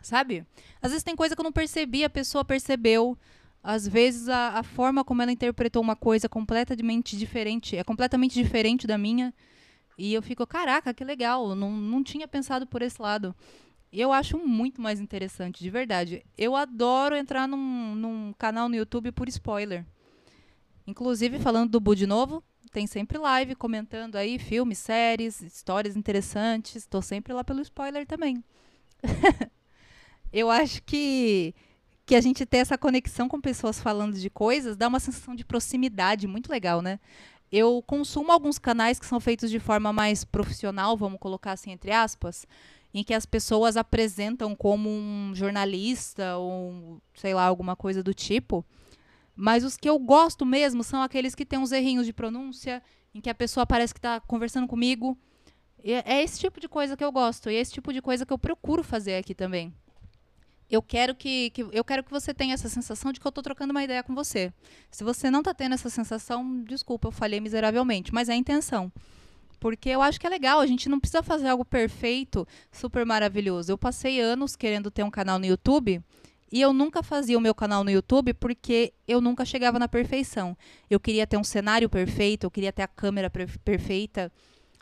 sabe? 0.00 0.46
Às 0.80 0.92
vezes 0.92 1.04
tem 1.04 1.14
coisa 1.14 1.34
que 1.34 1.40
eu 1.40 1.44
não 1.44 1.52
percebi, 1.52 2.02
a 2.02 2.08
pessoa 2.08 2.44
percebeu. 2.44 3.18
Às 3.62 3.86
vezes 3.86 4.26
a, 4.28 4.60
a 4.60 4.62
forma 4.62 5.04
como 5.04 5.20
ela 5.20 5.32
interpretou 5.32 5.82
uma 5.82 5.96
coisa 5.96 6.30
completamente 6.30 7.14
diferente, 7.14 7.76
é 7.76 7.84
completamente 7.84 8.32
diferente 8.32 8.86
da 8.86 8.96
minha. 8.96 9.34
E 9.98 10.14
eu 10.14 10.22
fico, 10.22 10.46
caraca, 10.46 10.94
que 10.94 11.04
legal, 11.04 11.54
não, 11.54 11.72
não 11.72 12.02
tinha 12.02 12.26
pensado 12.26 12.66
por 12.66 12.80
esse 12.80 13.02
lado. 13.02 13.34
Eu 13.92 14.12
acho 14.12 14.38
muito 14.38 14.80
mais 14.80 15.00
interessante, 15.00 15.62
de 15.62 15.70
verdade. 15.70 16.24
Eu 16.36 16.54
adoro 16.54 17.16
entrar 17.16 17.48
num, 17.48 17.94
num 17.94 18.32
canal 18.36 18.68
no 18.68 18.76
YouTube 18.76 19.12
por 19.12 19.28
spoiler. 19.28 19.84
Inclusive, 20.86 21.38
falando 21.38 21.70
do 21.70 21.80
Bu 21.80 21.94
de 21.94 22.06
novo, 22.06 22.42
tem 22.70 22.86
sempre 22.86 23.18
live 23.18 23.54
comentando 23.54 24.16
aí 24.16 24.38
filmes, 24.38 24.78
séries, 24.78 25.40
histórias 25.40 25.96
interessantes. 25.96 26.76
Estou 26.76 27.00
sempre 27.00 27.32
lá 27.32 27.42
pelo 27.42 27.60
spoiler 27.60 28.06
também. 28.06 28.44
eu 30.32 30.50
acho 30.50 30.82
que 30.82 31.54
que 32.04 32.14
a 32.14 32.22
gente 32.22 32.46
ter 32.46 32.56
essa 32.56 32.78
conexão 32.78 33.28
com 33.28 33.38
pessoas 33.38 33.78
falando 33.78 34.18
de 34.18 34.30
coisas 34.30 34.78
dá 34.78 34.88
uma 34.88 34.98
sensação 34.98 35.34
de 35.34 35.44
proximidade 35.44 36.26
muito 36.26 36.50
legal, 36.50 36.80
né? 36.80 36.98
Eu 37.52 37.84
consumo 37.86 38.32
alguns 38.32 38.58
canais 38.58 38.98
que 38.98 39.04
são 39.04 39.20
feitos 39.20 39.50
de 39.50 39.60
forma 39.60 39.92
mais 39.92 40.24
profissional, 40.24 40.96
vamos 40.96 41.20
colocar 41.20 41.52
assim 41.52 41.70
entre 41.70 41.92
aspas, 41.92 42.46
em 42.92 43.04
que 43.04 43.14
as 43.14 43.26
pessoas 43.26 43.76
apresentam 43.76 44.54
como 44.54 44.88
um 44.88 45.32
jornalista 45.34 46.36
ou 46.36 47.00
sei 47.14 47.34
lá, 47.34 47.44
alguma 47.44 47.76
coisa 47.76 48.02
do 48.02 48.14
tipo. 48.14 48.64
Mas 49.36 49.62
os 49.62 49.76
que 49.76 49.88
eu 49.88 49.98
gosto 49.98 50.44
mesmo 50.44 50.82
são 50.82 51.00
aqueles 51.02 51.34
que 51.34 51.46
têm 51.46 51.58
uns 51.58 51.70
errinhos 51.70 52.06
de 52.06 52.12
pronúncia, 52.12 52.82
em 53.14 53.20
que 53.20 53.30
a 53.30 53.34
pessoa 53.34 53.66
parece 53.66 53.94
que 53.94 53.98
está 53.98 54.20
conversando 54.20 54.66
comigo. 54.66 55.16
E 55.82 55.92
é 55.92 56.22
esse 56.22 56.40
tipo 56.40 56.58
de 56.58 56.68
coisa 56.68 56.96
que 56.96 57.04
eu 57.04 57.12
gosto. 57.12 57.48
E 57.48 57.54
é 57.54 57.60
esse 57.60 57.72
tipo 57.72 57.92
de 57.92 58.02
coisa 58.02 58.26
que 58.26 58.32
eu 58.32 58.38
procuro 58.38 58.82
fazer 58.82 59.16
aqui 59.16 59.34
também. 59.34 59.72
Eu 60.70 60.82
quero 60.82 61.14
que, 61.14 61.50
que 61.50 61.62
eu 61.62 61.84
quero 61.84 62.04
que 62.04 62.10
você 62.10 62.34
tenha 62.34 62.52
essa 62.52 62.68
sensação 62.68 63.12
de 63.12 63.20
que 63.20 63.26
eu 63.26 63.30
estou 63.30 63.42
trocando 63.42 63.70
uma 63.70 63.82
ideia 63.82 64.02
com 64.02 64.14
você. 64.14 64.52
Se 64.90 65.02
você 65.02 65.30
não 65.30 65.38
está 65.38 65.54
tendo 65.54 65.74
essa 65.74 65.88
sensação, 65.88 66.62
desculpa, 66.64 67.08
eu 67.08 67.12
falhei 67.12 67.40
miseravelmente, 67.40 68.12
mas 68.12 68.28
é 68.28 68.32
a 68.32 68.36
intenção. 68.36 68.92
Porque 69.58 69.88
eu 69.88 70.00
acho 70.00 70.20
que 70.20 70.26
é 70.26 70.30
legal, 70.30 70.60
a 70.60 70.66
gente 70.66 70.88
não 70.88 71.00
precisa 71.00 71.22
fazer 71.22 71.48
algo 71.48 71.64
perfeito, 71.64 72.46
super 72.70 73.04
maravilhoso. 73.04 73.72
Eu 73.72 73.78
passei 73.78 74.20
anos 74.20 74.54
querendo 74.54 74.90
ter 74.90 75.02
um 75.02 75.10
canal 75.10 75.38
no 75.38 75.46
YouTube 75.46 76.02
e 76.50 76.60
eu 76.60 76.72
nunca 76.72 77.02
fazia 77.02 77.36
o 77.36 77.40
meu 77.40 77.54
canal 77.54 77.84
no 77.84 77.90
YouTube 77.90 78.32
porque 78.34 78.92
eu 79.06 79.20
nunca 79.20 79.44
chegava 79.44 79.78
na 79.78 79.88
perfeição. 79.88 80.56
Eu 80.88 80.98
queria 80.98 81.26
ter 81.26 81.36
um 81.36 81.44
cenário 81.44 81.88
perfeito, 81.88 82.44
eu 82.44 82.50
queria 82.50 82.72
ter 82.72 82.82
a 82.82 82.88
câmera 82.88 83.30
perfeita, 83.30 84.32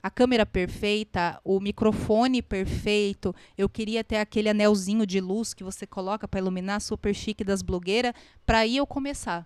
a 0.02 0.10
câmera 0.10 0.46
perfeita, 0.46 1.40
o 1.42 1.58
microfone 1.58 2.40
perfeito. 2.40 3.34
Eu 3.58 3.68
queria 3.68 4.04
ter 4.04 4.18
aquele 4.18 4.48
anelzinho 4.48 5.04
de 5.04 5.20
luz 5.20 5.52
que 5.52 5.64
você 5.64 5.86
coloca 5.86 6.28
para 6.28 6.38
iluminar 6.38 6.80
super 6.80 7.12
chique 7.12 7.42
das 7.42 7.62
blogueiras, 7.62 8.12
para 8.44 8.58
aí 8.58 8.76
eu 8.76 8.86
começar. 8.86 9.44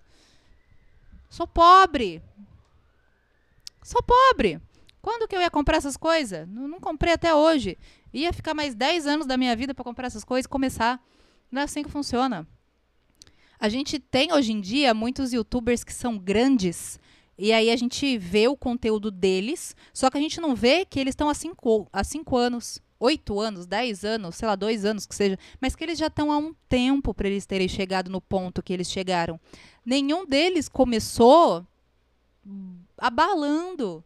Sou 1.31 1.47
pobre. 1.47 2.21
Sou 3.83 4.03
pobre. 4.03 4.61
Quando 5.03 5.29
que 5.29 5.35
eu 5.35 5.41
ia 5.41 5.51
comprar 5.51 5.77
essas 5.77 5.97
coisas? 5.97 6.47
Não, 6.49 6.69
não 6.69 6.81
comprei 6.81 7.15
até 7.15 7.35
hoje. 7.35 7.79
Ia 8.13 8.33
ficar 8.33 8.55
mais 8.55 8.75
10 8.75 9.07
anos 9.07 9.27
da 9.27 9.37
minha 9.37 9.55
vida 9.57 9.75
para 9.75 9.85
comprar 9.85 10.07
essas 10.07 10.25
coisas 10.25 10.47
e 10.47 10.49
começar. 10.49 11.03
Não 11.51 11.63
é 11.63 11.65
assim 11.65 11.83
que 11.83 11.91
funciona. 11.91 12.47
A 13.59 13.69
gente 13.69 13.99
tem 13.99 14.33
hoje 14.33 14.53
em 14.53 14.61
dia 14.61 14.95
muitos 14.95 15.33
youtubers 15.33 15.85
que 15.85 15.93
são 15.93 16.19
grandes 16.19 16.99
e 17.43 17.55
aí 17.55 17.71
a 17.71 17.77
gente 17.77 18.19
vê 18.19 18.49
o 18.49 18.55
conteúdo 18.55 19.11
deles, 19.11 19.75
só 19.95 20.11
que 20.11 20.19
a 20.19 20.21
gente 20.21 20.39
não 20.43 20.55
vê 20.55 20.85
que 20.85 21.01
eles 21.01 21.13
estão 21.13 21.31
há 21.31 21.35
cinco, 21.35 21.89
há 21.91 22.05
cinco 22.05 22.37
anos, 22.37 22.83
oito 22.99 23.41
anos, 23.41 23.65
dez 23.65 24.05
anos, 24.05 24.37
sei 24.37 24.47
lá, 24.47 24.55
dois 24.55 24.85
anos 24.85 25.07
que 25.07 25.15
seja, 25.15 25.39
mas 25.59 25.75
que 25.75 25.83
eles 25.83 25.99
já 25.99 26.09
estão 26.09 26.31
há 26.31 26.37
um 26.37 26.55
tempo 26.69 27.15
para 27.15 27.29
eles 27.29 27.47
terem 27.47 27.67
chegado 27.67 28.11
no 28.11 28.21
ponto 28.21 28.63
que 28.63 28.75
eles 28.75 28.91
chegaram. 28.91 29.41
Nenhum 29.83 30.27
deles 30.27 30.69
começou 30.69 31.67
abalando. 32.99 34.05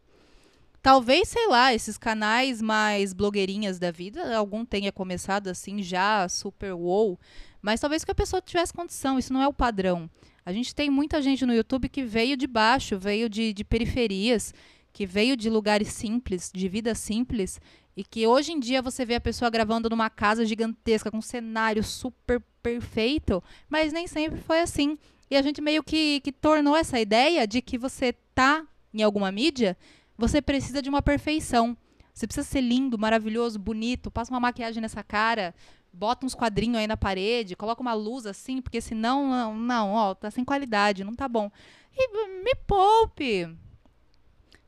Talvez, 0.84 1.30
sei 1.30 1.48
lá, 1.48 1.72
esses 1.72 1.96
canais 1.96 2.60
mais 2.60 3.14
blogueirinhas 3.14 3.78
da 3.78 3.90
vida, 3.90 4.36
algum 4.36 4.66
tenha 4.66 4.92
começado 4.92 5.48
assim 5.48 5.82
já, 5.82 6.28
super 6.28 6.74
wow, 6.74 7.18
mas 7.62 7.80
talvez 7.80 8.04
que 8.04 8.10
a 8.10 8.14
pessoa 8.14 8.42
tivesse 8.42 8.74
condição, 8.74 9.18
isso 9.18 9.32
não 9.32 9.40
é 9.40 9.48
o 9.48 9.52
padrão. 9.54 10.10
A 10.44 10.52
gente 10.52 10.74
tem 10.74 10.90
muita 10.90 11.22
gente 11.22 11.46
no 11.46 11.54
YouTube 11.54 11.88
que 11.88 12.04
veio 12.04 12.36
de 12.36 12.46
baixo, 12.46 12.98
veio 12.98 13.30
de, 13.30 13.54
de 13.54 13.64
periferias, 13.64 14.52
que 14.92 15.06
veio 15.06 15.38
de 15.38 15.48
lugares 15.48 15.88
simples, 15.88 16.50
de 16.54 16.68
vida 16.68 16.94
simples, 16.94 17.58
e 17.96 18.04
que 18.04 18.26
hoje 18.26 18.52
em 18.52 18.60
dia 18.60 18.82
você 18.82 19.06
vê 19.06 19.14
a 19.14 19.20
pessoa 19.22 19.50
gravando 19.50 19.88
numa 19.88 20.10
casa 20.10 20.44
gigantesca, 20.44 21.10
com 21.10 21.16
um 21.16 21.22
cenário 21.22 21.82
super 21.82 22.42
perfeito, 22.62 23.42
mas 23.70 23.90
nem 23.90 24.06
sempre 24.06 24.38
foi 24.38 24.60
assim. 24.60 24.98
E 25.30 25.36
a 25.38 25.40
gente 25.40 25.62
meio 25.62 25.82
que, 25.82 26.20
que 26.20 26.30
tornou 26.30 26.76
essa 26.76 27.00
ideia 27.00 27.46
de 27.46 27.62
que 27.62 27.78
você 27.78 28.12
tá 28.34 28.66
em 28.92 29.02
alguma 29.02 29.32
mídia 29.32 29.78
você 30.16 30.40
precisa 30.40 30.80
de 30.80 30.88
uma 30.88 31.02
perfeição. 31.02 31.76
Você 32.12 32.26
precisa 32.26 32.46
ser 32.46 32.60
lindo, 32.60 32.98
maravilhoso, 32.98 33.58
bonito, 33.58 34.10
passa 34.10 34.32
uma 34.32 34.38
maquiagem 34.38 34.80
nessa 34.80 35.02
cara, 35.02 35.52
bota 35.92 36.24
uns 36.24 36.34
quadrinhos 36.34 36.76
aí 36.76 36.86
na 36.86 36.96
parede, 36.96 37.56
coloca 37.56 37.82
uma 37.82 37.92
luz 37.92 38.24
assim, 38.24 38.62
porque 38.62 38.80
senão, 38.80 39.28
não, 39.28 39.56
não, 39.56 39.92
ó, 39.92 40.14
tá 40.14 40.30
sem 40.30 40.44
qualidade, 40.44 41.02
não 41.02 41.14
tá 41.14 41.26
bom. 41.26 41.50
E 41.92 42.42
me 42.42 42.54
poupe. 42.66 43.48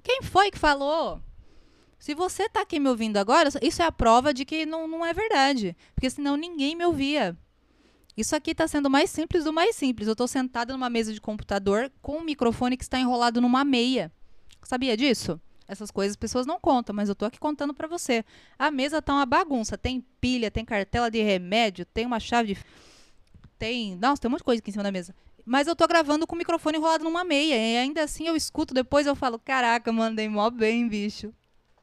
Quem 0.02 0.22
foi 0.22 0.50
que 0.50 0.58
falou? 0.58 1.20
Se 1.98 2.14
você 2.14 2.48
tá 2.48 2.60
aqui 2.62 2.78
me 2.78 2.88
ouvindo 2.88 3.16
agora, 3.16 3.48
isso 3.62 3.82
é 3.82 3.86
a 3.86 3.92
prova 3.92 4.32
de 4.32 4.44
que 4.44 4.66
não, 4.66 4.86
não 4.86 5.04
é 5.04 5.12
verdade. 5.12 5.76
Porque 5.94 6.10
senão 6.10 6.36
ninguém 6.36 6.76
me 6.76 6.84
ouvia. 6.84 7.36
Isso 8.16 8.34
aqui 8.36 8.52
está 8.52 8.68
sendo 8.68 8.88
mais 8.88 9.10
simples 9.10 9.44
do 9.44 9.52
mais 9.52 9.74
simples. 9.76 10.06
Eu 10.06 10.12
estou 10.12 10.28
sentada 10.28 10.72
numa 10.72 10.88
mesa 10.88 11.12
de 11.12 11.20
computador 11.20 11.90
com 12.00 12.18
um 12.18 12.24
microfone 12.24 12.76
que 12.76 12.84
está 12.84 12.98
enrolado 12.98 13.40
numa 13.40 13.64
meia. 13.64 14.12
Sabia 14.62 14.96
disso? 14.96 15.40
Essas 15.68 15.90
coisas 15.90 16.12
as 16.12 16.16
pessoas 16.16 16.46
não 16.46 16.60
contam, 16.60 16.94
mas 16.94 17.08
eu 17.08 17.14
tô 17.14 17.24
aqui 17.24 17.38
contando 17.38 17.74
para 17.74 17.88
você. 17.88 18.24
A 18.58 18.70
mesa 18.70 19.02
tá 19.02 19.12
uma 19.12 19.26
bagunça. 19.26 19.76
Tem 19.76 20.04
pilha, 20.20 20.50
tem 20.50 20.64
cartela 20.64 21.10
de 21.10 21.20
remédio, 21.20 21.84
tem 21.84 22.06
uma 22.06 22.20
chave 22.20 22.54
de. 22.54 22.60
Tem. 23.58 23.96
Nossa, 23.96 24.22
tem 24.22 24.28
um 24.28 24.32
monte 24.32 24.40
de 24.40 24.44
coisa 24.44 24.60
aqui 24.60 24.70
em 24.70 24.72
cima 24.72 24.84
da 24.84 24.92
mesa. 24.92 25.14
Mas 25.44 25.66
eu 25.66 25.74
tô 25.74 25.86
gravando 25.86 26.26
com 26.26 26.34
o 26.34 26.38
microfone 26.38 26.76
enrolado 26.76 27.04
numa 27.04 27.24
meia. 27.24 27.56
E 27.56 27.76
ainda 27.78 28.02
assim 28.02 28.26
eu 28.26 28.36
escuto 28.36 28.74
depois 28.74 29.06
eu 29.06 29.16
falo: 29.16 29.38
caraca, 29.38 29.92
mandei 29.92 30.28
mó 30.28 30.50
bem, 30.50 30.88
bicho. 30.88 31.32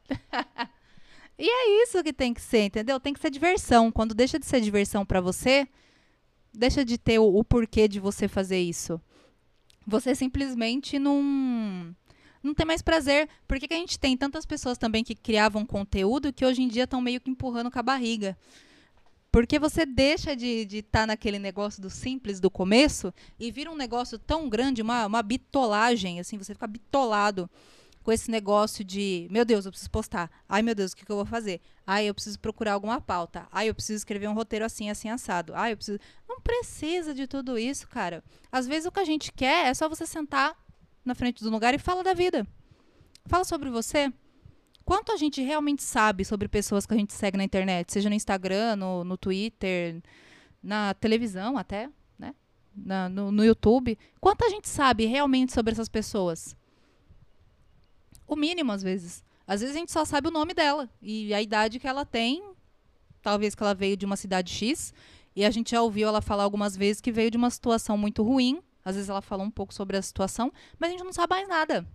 e 1.38 1.48
é 1.48 1.82
isso 1.82 2.02
que 2.02 2.12
tem 2.12 2.32
que 2.32 2.40
ser, 2.40 2.64
entendeu? 2.64 2.98
Tem 2.98 3.12
que 3.12 3.20
ser 3.20 3.30
diversão. 3.30 3.90
Quando 3.92 4.14
deixa 4.14 4.38
de 4.38 4.46
ser 4.46 4.60
diversão 4.60 5.04
para 5.04 5.20
você, 5.20 5.68
deixa 6.52 6.84
de 6.84 6.96
ter 6.96 7.18
o, 7.18 7.24
o 7.24 7.44
porquê 7.44 7.86
de 7.86 8.00
você 8.00 8.28
fazer 8.28 8.60
isso. 8.60 9.00
Você 9.86 10.14
simplesmente 10.14 10.98
não 10.98 11.94
não 12.44 12.54
tem 12.54 12.66
mais 12.66 12.82
prazer. 12.82 13.28
Por 13.48 13.58
que, 13.58 13.66
que 13.66 13.74
a 13.74 13.78
gente 13.78 13.98
tem 13.98 14.16
tantas 14.16 14.44
pessoas 14.44 14.78
também 14.78 15.02
que 15.02 15.14
criavam 15.14 15.64
conteúdo 15.64 16.32
que 16.32 16.44
hoje 16.44 16.62
em 16.62 16.68
dia 16.68 16.84
estão 16.84 17.00
meio 17.00 17.20
que 17.20 17.30
empurrando 17.30 17.70
com 17.70 17.78
a 17.78 17.82
barriga? 17.82 18.36
Porque 19.32 19.58
você 19.58 19.84
deixa 19.84 20.36
de 20.36 20.46
estar 20.46 20.68
de 20.68 20.82
tá 20.82 21.06
naquele 21.06 21.40
negócio 21.40 21.82
do 21.82 21.90
simples 21.90 22.38
do 22.38 22.48
começo 22.48 23.12
e 23.40 23.50
vira 23.50 23.70
um 23.70 23.74
negócio 23.74 24.16
tão 24.16 24.48
grande, 24.48 24.80
uma, 24.80 25.06
uma 25.06 25.22
bitolagem, 25.22 26.20
assim, 26.20 26.38
você 26.38 26.54
fica 26.54 26.68
bitolado 26.68 27.50
com 28.04 28.12
esse 28.12 28.30
negócio 28.30 28.84
de, 28.84 29.26
meu 29.30 29.44
Deus, 29.44 29.64
eu 29.64 29.72
preciso 29.72 29.90
postar. 29.90 30.30
Ai, 30.46 30.60
meu 30.62 30.74
Deus, 30.74 30.92
o 30.92 30.96
que, 30.96 31.06
que 31.06 31.10
eu 31.10 31.16
vou 31.16 31.24
fazer? 31.24 31.60
Ai, 31.86 32.06
eu 32.06 32.14
preciso 32.14 32.38
procurar 32.38 32.74
alguma 32.74 33.00
pauta. 33.00 33.48
Ai, 33.50 33.70
eu 33.70 33.74
preciso 33.74 33.96
escrever 33.96 34.28
um 34.28 34.34
roteiro 34.34 34.64
assim, 34.64 34.90
assim, 34.90 35.08
assado. 35.08 35.54
Ai, 35.56 35.72
eu 35.72 35.76
preciso. 35.76 35.98
Não 36.28 36.38
precisa 36.40 37.14
de 37.14 37.26
tudo 37.26 37.58
isso, 37.58 37.88
cara. 37.88 38.22
Às 38.52 38.68
vezes 38.68 38.86
o 38.86 38.92
que 38.92 39.00
a 39.00 39.04
gente 39.04 39.32
quer 39.32 39.66
é 39.66 39.74
só 39.74 39.88
você 39.88 40.06
sentar 40.06 40.54
na 41.04 41.14
frente 41.14 41.42
do 41.42 41.50
lugar 41.50 41.74
e 41.74 41.78
fala 41.78 42.02
da 42.02 42.14
vida. 42.14 42.46
Fala 43.26 43.44
sobre 43.44 43.70
você. 43.70 44.12
Quanto 44.84 45.12
a 45.12 45.16
gente 45.16 45.40
realmente 45.42 45.82
sabe 45.82 46.24
sobre 46.24 46.48
pessoas 46.48 46.86
que 46.86 46.94
a 46.94 46.96
gente 46.96 47.12
segue 47.12 47.38
na 47.38 47.44
internet, 47.44 47.92
seja 47.92 48.08
no 48.08 48.14
Instagram, 48.14 48.76
no, 48.76 49.04
no 49.04 49.16
Twitter, 49.16 50.02
na 50.62 50.94
televisão 50.94 51.56
até, 51.56 51.88
né? 52.18 52.34
Na, 52.74 53.08
no, 53.08 53.30
no 53.30 53.44
YouTube. 53.44 53.98
Quanto 54.20 54.44
a 54.44 54.48
gente 54.48 54.68
sabe 54.68 55.06
realmente 55.06 55.52
sobre 55.52 55.72
essas 55.72 55.88
pessoas? 55.88 56.56
O 58.26 58.36
mínimo, 58.36 58.72
às 58.72 58.82
vezes. 58.82 59.24
Às 59.46 59.60
vezes 59.60 59.76
a 59.76 59.78
gente 59.78 59.92
só 59.92 60.04
sabe 60.04 60.28
o 60.28 60.30
nome 60.30 60.54
dela 60.54 60.88
e 61.00 61.32
a 61.32 61.40
idade 61.40 61.78
que 61.78 61.86
ela 61.86 62.04
tem. 62.04 62.42
Talvez 63.22 63.54
que 63.54 63.62
ela 63.62 63.74
veio 63.74 63.96
de 63.96 64.04
uma 64.04 64.16
cidade 64.16 64.52
X. 64.52 64.92
E 65.34 65.44
a 65.44 65.50
gente 65.50 65.70
já 65.70 65.80
ouviu 65.80 66.08
ela 66.08 66.20
falar 66.20 66.44
algumas 66.44 66.76
vezes 66.76 67.00
que 67.00 67.10
veio 67.10 67.30
de 67.30 67.38
uma 67.38 67.50
situação 67.50 67.96
muito 67.96 68.22
ruim 68.22 68.62
às 68.84 68.94
vezes 68.94 69.08
ela 69.08 69.22
fala 69.22 69.42
um 69.42 69.50
pouco 69.50 69.72
sobre 69.72 69.96
a 69.96 70.02
situação, 70.02 70.52
mas 70.78 70.90
a 70.90 70.92
gente 70.92 71.04
não 71.04 71.12
sabe 71.12 71.34
mais 71.34 71.48
nada. 71.48 71.86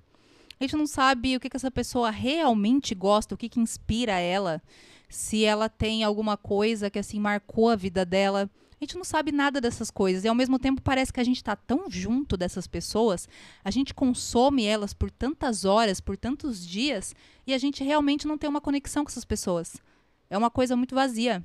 A 0.60 0.64
gente 0.64 0.76
não 0.76 0.88
sabe 0.88 1.38
o 1.38 1.40
que, 1.40 1.50
que 1.50 1.56
essa 1.56 1.72
pessoa 1.72 2.10
realmente 2.10 2.94
gosta, 2.94 3.34
o 3.34 3.38
que, 3.38 3.48
que 3.48 3.62
inspira 3.62 4.20
ela, 4.20 4.62
se 5.08 5.46
ela 5.46 5.70
tem 5.70 6.04
alguma 6.04 6.36
coisa 6.36 6.90
que 6.90 7.00
assim 7.00 7.20
marcou 7.20 7.70
a 7.70 7.76
vida 7.76 8.06
dela. 8.06 8.50
A 8.72 8.84
gente 8.84 8.98
não 8.98 9.06
sabe 9.06 9.32
nada 9.32 9.62
dessas 9.62 9.90
coisas. 9.90 10.26
E 10.26 10.28
ao 10.28 10.36
mesmo 10.36 10.60
tempo 10.60 10.82
parece 10.82 11.14
que 11.14 11.20
a 11.20 11.24
gente 11.24 11.38
está 11.38 11.56
tão 11.56 11.90
junto 11.90 12.36
dessas 12.36 12.68
pessoas, 12.68 13.28
a 13.64 13.72
gente 13.72 13.94
consome 13.94 14.66
elas 14.66 14.94
por 14.94 15.10
tantas 15.10 15.64
horas, 15.64 16.02
por 16.02 16.18
tantos 16.18 16.66
dias, 16.66 17.16
e 17.48 17.54
a 17.54 17.58
gente 17.58 17.84
realmente 17.84 18.28
não 18.28 18.38
tem 18.38 18.50
uma 18.50 18.62
conexão 18.62 19.06
com 19.06 19.10
essas 19.10 19.26
pessoas. 19.26 19.78
É 20.30 20.38
uma 20.38 20.50
coisa 20.50 20.76
muito 20.76 20.94
vazia. 20.94 21.44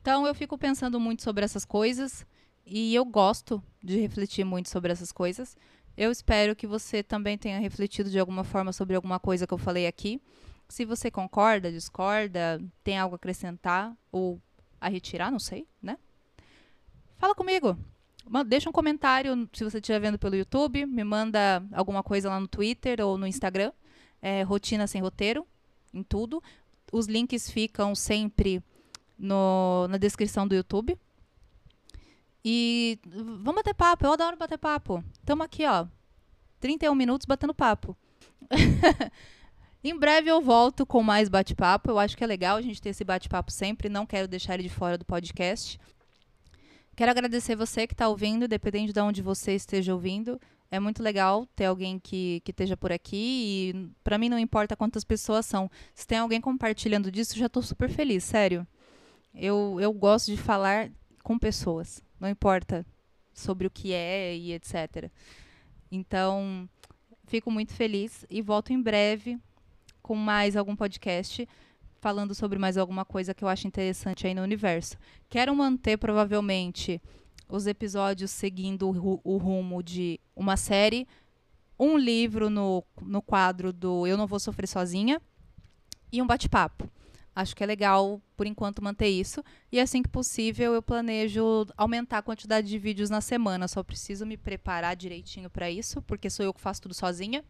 Então 0.00 0.26
eu 0.26 0.34
fico 0.34 0.56
pensando 0.56 1.00
muito 1.00 1.22
sobre 1.22 1.44
essas 1.44 1.64
coisas 1.64 2.24
e 2.66 2.94
eu 2.94 3.04
gosto 3.04 3.62
de 3.82 4.00
refletir 4.00 4.44
muito 4.44 4.70
sobre 4.70 4.92
essas 4.92 5.12
coisas. 5.12 5.56
Eu 5.96 6.10
espero 6.10 6.56
que 6.56 6.66
você 6.66 7.02
também 7.02 7.38
tenha 7.38 7.58
refletido 7.60 8.10
de 8.10 8.18
alguma 8.18 8.42
forma 8.42 8.72
sobre 8.72 8.96
alguma 8.96 9.20
coisa 9.20 9.46
que 9.46 9.54
eu 9.54 9.58
falei 9.58 9.86
aqui. 9.86 10.20
Se 10.68 10.84
você 10.84 11.10
concorda, 11.10 11.70
discorda, 11.70 12.60
tem 12.82 12.98
algo 12.98 13.14
a 13.14 13.16
acrescentar 13.16 13.96
ou 14.10 14.40
a 14.80 14.88
retirar, 14.88 15.30
não 15.30 15.38
sei, 15.38 15.66
né? 15.80 15.98
Fala 17.16 17.34
comigo. 17.34 17.78
Deixa 18.46 18.68
um 18.68 18.72
comentário 18.72 19.48
se 19.52 19.62
você 19.62 19.78
estiver 19.78 20.00
vendo 20.00 20.18
pelo 20.18 20.34
YouTube, 20.34 20.86
me 20.86 21.04
manda 21.04 21.62
alguma 21.72 22.02
coisa 22.02 22.28
lá 22.28 22.40
no 22.40 22.48
Twitter 22.48 23.00
ou 23.00 23.18
no 23.18 23.26
Instagram. 23.26 23.72
É, 24.20 24.42
rotina 24.42 24.86
sem 24.86 25.02
roteiro, 25.02 25.46
em 25.92 26.02
tudo. 26.02 26.42
Os 26.90 27.06
links 27.06 27.50
ficam 27.50 27.94
sempre 27.94 28.62
no, 29.18 29.86
na 29.88 29.98
descrição 29.98 30.48
do 30.48 30.54
YouTube. 30.54 30.98
E 32.44 32.98
vamos 33.06 33.54
bater 33.54 33.74
papo, 33.74 34.04
eu 34.04 34.12
adoro 34.12 34.36
bater 34.36 34.58
papo. 34.58 35.02
Estamos 35.18 35.46
aqui, 35.46 35.64
ó, 35.64 35.86
31 36.60 36.94
minutos 36.94 37.24
batendo 37.24 37.54
papo. 37.54 37.96
em 39.82 39.98
breve 39.98 40.30
eu 40.30 40.42
volto 40.42 40.84
com 40.84 41.02
mais 41.02 41.30
bate-papo. 41.30 41.90
Eu 41.90 41.98
acho 41.98 42.14
que 42.14 42.22
é 42.22 42.26
legal 42.26 42.58
a 42.58 42.60
gente 42.60 42.82
ter 42.82 42.90
esse 42.90 43.02
bate-papo 43.02 43.50
sempre. 43.50 43.88
Não 43.88 44.04
quero 44.04 44.28
deixar 44.28 44.54
ele 44.54 44.64
de 44.64 44.68
fora 44.68 44.98
do 44.98 45.06
podcast. 45.06 45.80
Quero 46.94 47.10
agradecer 47.10 47.56
você 47.56 47.86
que 47.86 47.94
está 47.94 48.08
ouvindo, 48.08 48.46
dependendo 48.46 48.92
de 48.92 49.00
onde 49.00 49.22
você 49.22 49.54
esteja 49.54 49.94
ouvindo. 49.94 50.38
É 50.70 50.78
muito 50.78 51.02
legal 51.02 51.46
ter 51.56 51.64
alguém 51.64 51.98
que, 51.98 52.42
que 52.44 52.50
esteja 52.50 52.76
por 52.76 52.92
aqui 52.92 53.72
e 53.72 53.90
para 54.02 54.18
mim 54.18 54.28
não 54.28 54.38
importa 54.38 54.76
quantas 54.76 55.02
pessoas 55.02 55.46
são. 55.46 55.70
Se 55.94 56.06
tem 56.06 56.18
alguém 56.18 56.42
compartilhando 56.42 57.10
disso, 57.10 57.38
já 57.38 57.46
estou 57.46 57.62
super 57.62 57.88
feliz, 57.88 58.22
sério. 58.22 58.66
Eu, 59.34 59.78
eu 59.80 59.92
gosto 59.94 60.30
de 60.30 60.36
falar 60.36 60.90
com 61.22 61.38
pessoas 61.38 62.03
não 62.18 62.28
importa 62.28 62.86
sobre 63.32 63.66
o 63.66 63.70
que 63.70 63.92
é 63.92 64.36
e 64.36 64.52
etc. 64.52 65.10
Então, 65.90 66.68
fico 67.26 67.50
muito 67.50 67.72
feliz 67.72 68.24
e 68.30 68.40
volto 68.40 68.72
em 68.72 68.80
breve 68.80 69.38
com 70.02 70.14
mais 70.14 70.56
algum 70.56 70.76
podcast 70.76 71.48
falando 72.04 72.34
sobre 72.34 72.58
mais 72.58 72.76
alguma 72.76 73.02
coisa 73.02 73.32
que 73.32 73.42
eu 73.42 73.48
acho 73.48 73.66
interessante 73.66 74.26
aí 74.26 74.34
no 74.34 74.42
universo. 74.42 74.98
Quero 75.30 75.56
manter 75.56 75.96
provavelmente 75.96 77.00
os 77.48 77.66
episódios 77.66 78.30
seguindo 78.30 78.90
o, 79.24 79.36
rumo 79.38 79.82
de 79.82 80.20
uma 80.36 80.56
série, 80.56 81.08
um 81.78 81.96
livro 81.96 82.50
no, 82.50 82.84
no 83.00 83.22
quadro 83.22 83.72
do 83.72 84.06
Eu 84.06 84.18
Não 84.18 84.26
Vou 84.26 84.38
Sofrer 84.38 84.68
Sozinha 84.68 85.20
e 86.12 86.20
um 86.20 86.26
bate-papo. 86.26 86.90
Acho 87.36 87.56
que 87.56 87.64
é 87.64 87.66
legal, 87.66 88.22
por 88.36 88.46
enquanto, 88.46 88.82
manter 88.82 89.08
isso. 89.08 89.42
E 89.72 89.80
assim 89.80 90.02
que 90.02 90.08
possível, 90.08 90.72
eu 90.72 90.82
planejo 90.82 91.66
aumentar 91.76 92.18
a 92.18 92.22
quantidade 92.22 92.68
de 92.68 92.78
vídeos 92.78 93.10
na 93.10 93.20
semana. 93.20 93.66
Só 93.66 93.82
preciso 93.82 94.24
me 94.24 94.36
preparar 94.36 94.94
direitinho 94.94 95.50
para 95.50 95.68
isso, 95.68 96.00
porque 96.02 96.30
sou 96.30 96.44
eu 96.46 96.54
que 96.54 96.60
faço 96.60 96.82
tudo 96.82 96.94
sozinha. 96.94 97.44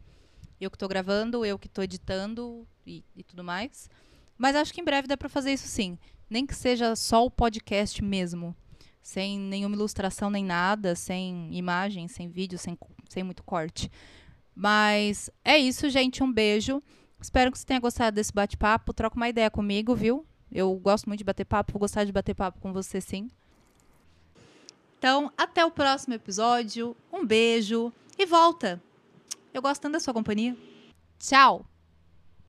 Eu 0.59 0.71
que 0.71 0.77
estou 0.77 0.89
gravando, 0.89 1.45
eu 1.45 1.59
que 1.59 1.67
estou 1.67 1.85
editando 1.85 2.67
e, 2.87 3.05
e, 3.15 3.23
tudo 3.23 3.45
mais. 3.45 3.91
Mas 4.39 4.57
acho 4.57 4.73
que 4.73 4.81
em 4.81 4.85
breve 4.85 5.07
dá 5.07 5.17
para 5.19 5.29
fazer 5.29 5.53
isso 5.53 5.69
sim. 5.69 5.99
Nem 6.31 6.47
que 6.47 6.55
seja 6.55 6.97
só 6.97 7.27
o 7.27 7.31
podcast 7.31 8.03
mesmo. 8.03 8.57
Sem 9.03 9.39
nenhuma 9.39 9.77
ilustração 9.77 10.31
nem 10.31 10.43
nada, 10.43 10.95
sem 10.95 11.55
imagem, 11.55 12.09
sem 12.09 12.31
vídeo, 12.31 12.59
sem, 12.59 12.79
sem 13.11 13.23
muito 13.23 13.43
corte. 13.43 13.91
Mas 14.55 15.29
é 15.45 15.59
isso, 15.59 15.91
gente. 15.91 16.23
Um 16.23 16.33
beijo. 16.33 16.83
Espero 17.25 17.51
que 17.51 17.59
você 17.59 17.65
tenha 17.65 17.81
gostado 17.81 18.15
desse 18.15 18.31
bate-papo. 18.31 18.93
Troca 18.93 19.17
uma 19.17 19.31
ideia 19.31 19.51
comigo, 19.51 19.95
viu? 19.95 20.27
Eu 20.53 20.75
gosto 20.75 21.07
muito 21.07 21.21
de 21.21 21.25
bater 21.25 21.47
papo, 21.47 21.73
vou 21.73 21.81
gostar 21.81 22.05
de 22.05 22.13
bater 22.13 22.35
papo 22.35 22.61
com 22.61 22.71
você 22.71 23.01
sim. 23.01 23.31
Então, 24.99 25.33
até 25.35 25.65
o 25.65 25.71
próximo 25.71 26.13
episódio. 26.13 26.95
Um 27.11 27.25
beijo 27.25 27.91
e 28.19 28.27
volta. 28.27 28.79
Eu 29.55 29.63
gosto 29.63 29.81
tanto 29.81 29.95
da 29.95 30.01
sua 30.01 30.13
companhia. 30.13 30.55
Tchau! 31.19 31.65